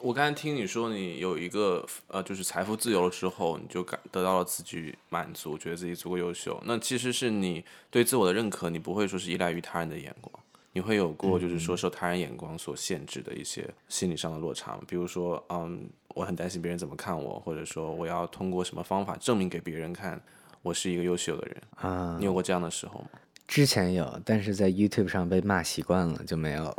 [0.00, 6.58] 我刚才听你说你有一个呃，就是财富自由了之后，你就感得到了自己满足，觉得自己足够优秀。
[6.64, 10.32] 那其实是你对自我的认可，你不会说是依赖于他人的眼光，
[10.72, 14.82] 你会有过就是说受他人眼光所限制的一些心理上的落差吗？
[14.88, 20.20] 比如说，嗯，我很担心别人怎么看我，或者说我要通过什么方法证明给别人看
[20.62, 21.62] 我是一个优秀的人。
[21.76, 23.08] 啊、你有过这样的时候吗？
[23.52, 26.74] 之前有，但是在 YouTube 上被骂习惯了，就没有了，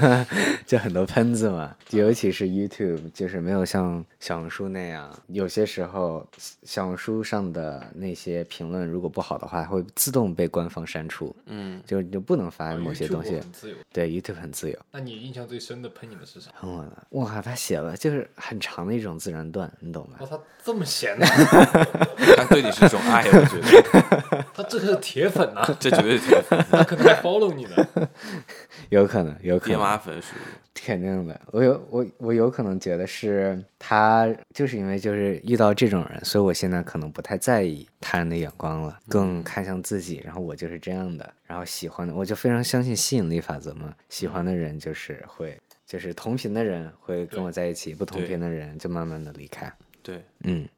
[0.64, 6.26] 就很多喷子嘛，尤其是 YouTube，就是没有像小红书那样，有些时候
[6.62, 13.32] 小红书上的那些评论如果不好的话，会自动被官方删除，嗯，就你就不能发某些东西。
[13.38, 13.76] 很自由。
[13.92, 14.78] 对，YouTube 很自由。
[14.92, 16.50] 那你印象最深的喷你的是啥？
[16.58, 20.26] 喷我的，哇，他写了就是很长的一种自然段，你懂吧哦，？
[20.30, 21.26] 他这么闲呢？
[22.38, 28.08] 他对你是一种爱，我觉得 他这个是铁粉呐、这绝对是铁粉，他可能还 follow 你呢。
[28.90, 30.40] 有可能，有可爹能，妈粉属于。
[30.74, 31.40] 肯定的。
[31.50, 40.22] 我有我我有可能觉得是他，就是因为就是遇到这种人，所以我现在可能不太在意他人的眼光了，更看向自己。
[40.24, 43.92] 然后我就是这样的，然后喜欢的，我就非常相信吸引力法则嘛。
[44.08, 49.72] 喜欢的人就是会，就是同频的人会跟我在一起，不同频的人就慢慢的离开。
[50.02, 50.68] 对，嗯，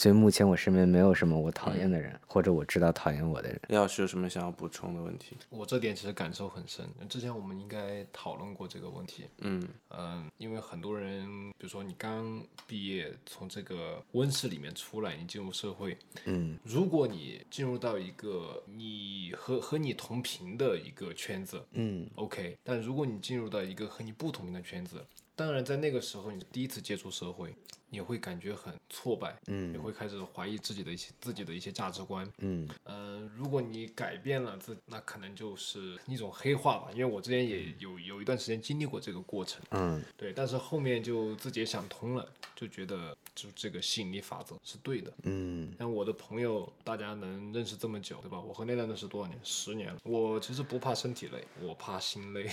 [0.00, 3.60] 所以目前我身边没有什么我讨厌的人，或者我知道讨厌我的人。
[3.68, 5.36] 李老师有什么想要补充的问题？
[5.50, 6.86] 我这点其实感受很深。
[7.06, 9.24] 之前我们应该讨论过这个问题。
[9.40, 15.94] 嗯嗯，因为很多人，比如说你刚毕业，从这个温室里面出来，你进入社会，
[16.24, 25.04] 嗯如果你进入到一个你和和你同频的一个圈子嗯，OK，但如果你进入到一个和你不同频的圈子，
[25.40, 27.54] 当然在那个时候你第一次接触社会，
[27.88, 36.90] 你会感觉很挫败，嗯你嗯会开始怀疑自己的一些自己的一些价值观，嗯呃，如果你改变了自，那可能就是一种黑化吧。
[36.92, 45.10] 因为我之前也有有一段时间经历过这个过程，嗯对，但是后面就自己也想通了，就觉得就这个吸引力法则是对的。
[45.22, 48.38] 嗯像我的朋友，大家能认识这么久，对吧？
[48.38, 49.40] 我和那段认识多少年？
[49.42, 49.98] 十年了。
[50.04, 52.50] 我其实不怕身体累，我怕心累。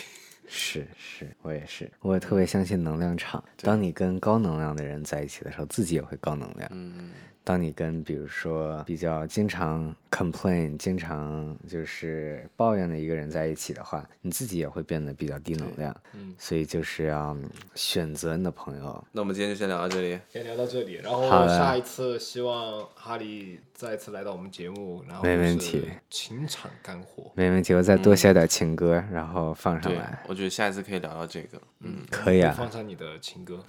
[0.47, 3.43] 是是，我也是，我也特别相信能量场。
[3.57, 6.69] 当你跟高能量的人在一起的时候，自己也会高能量。
[6.73, 7.11] 嗯，
[7.47, 15.95] 当你跟比如说比较经常 complain、经常就是抱怨的一个人在一起的话，你自己也会变得比较低能量。
[16.11, 17.37] 嗯，所以就是要
[17.73, 19.01] 选择你的朋友。
[19.13, 20.19] 那我们今天就先聊到这里。
[20.27, 27.31] 先聊到这里，然后下一次希望哈利再次来到我们节目，然后没问题情场干货。
[27.33, 31.61] 没问题，我再多写点情歌，然后放上来，，我觉得下一次可以聊到这个。
[31.79, 32.53] 嗯，可以啊。
[32.57, 33.63] 放上你的情歌，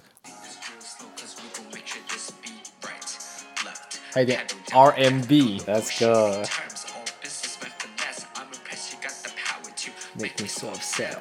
[4.11, 6.43] 还有一点 RMB，Let's go.
[10.15, 11.17] Make me so upset.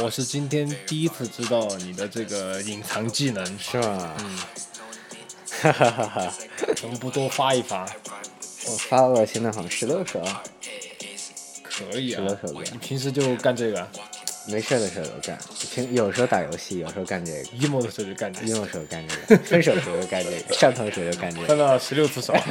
[0.00, 4.14] 我是今天第一次知道你的这个隐藏技能，是吧？
[4.20, 4.38] 嗯
[5.60, 6.32] 哈哈哈哈！
[6.82, 7.84] 能不多发一发？
[8.66, 10.22] 我发了现在好像十六首，
[11.62, 13.86] 可以啊十六首歌，你平时就干这个
[14.50, 15.38] 没事的时候就干。
[15.72, 17.38] 平有时候打游戏，有时候干这个。
[17.58, 21.46] ，emo 的时候就干这个，emo 时候干这个，分手时候就干这个，上头时候干这个。
[21.48, 22.34] 分了十六次手。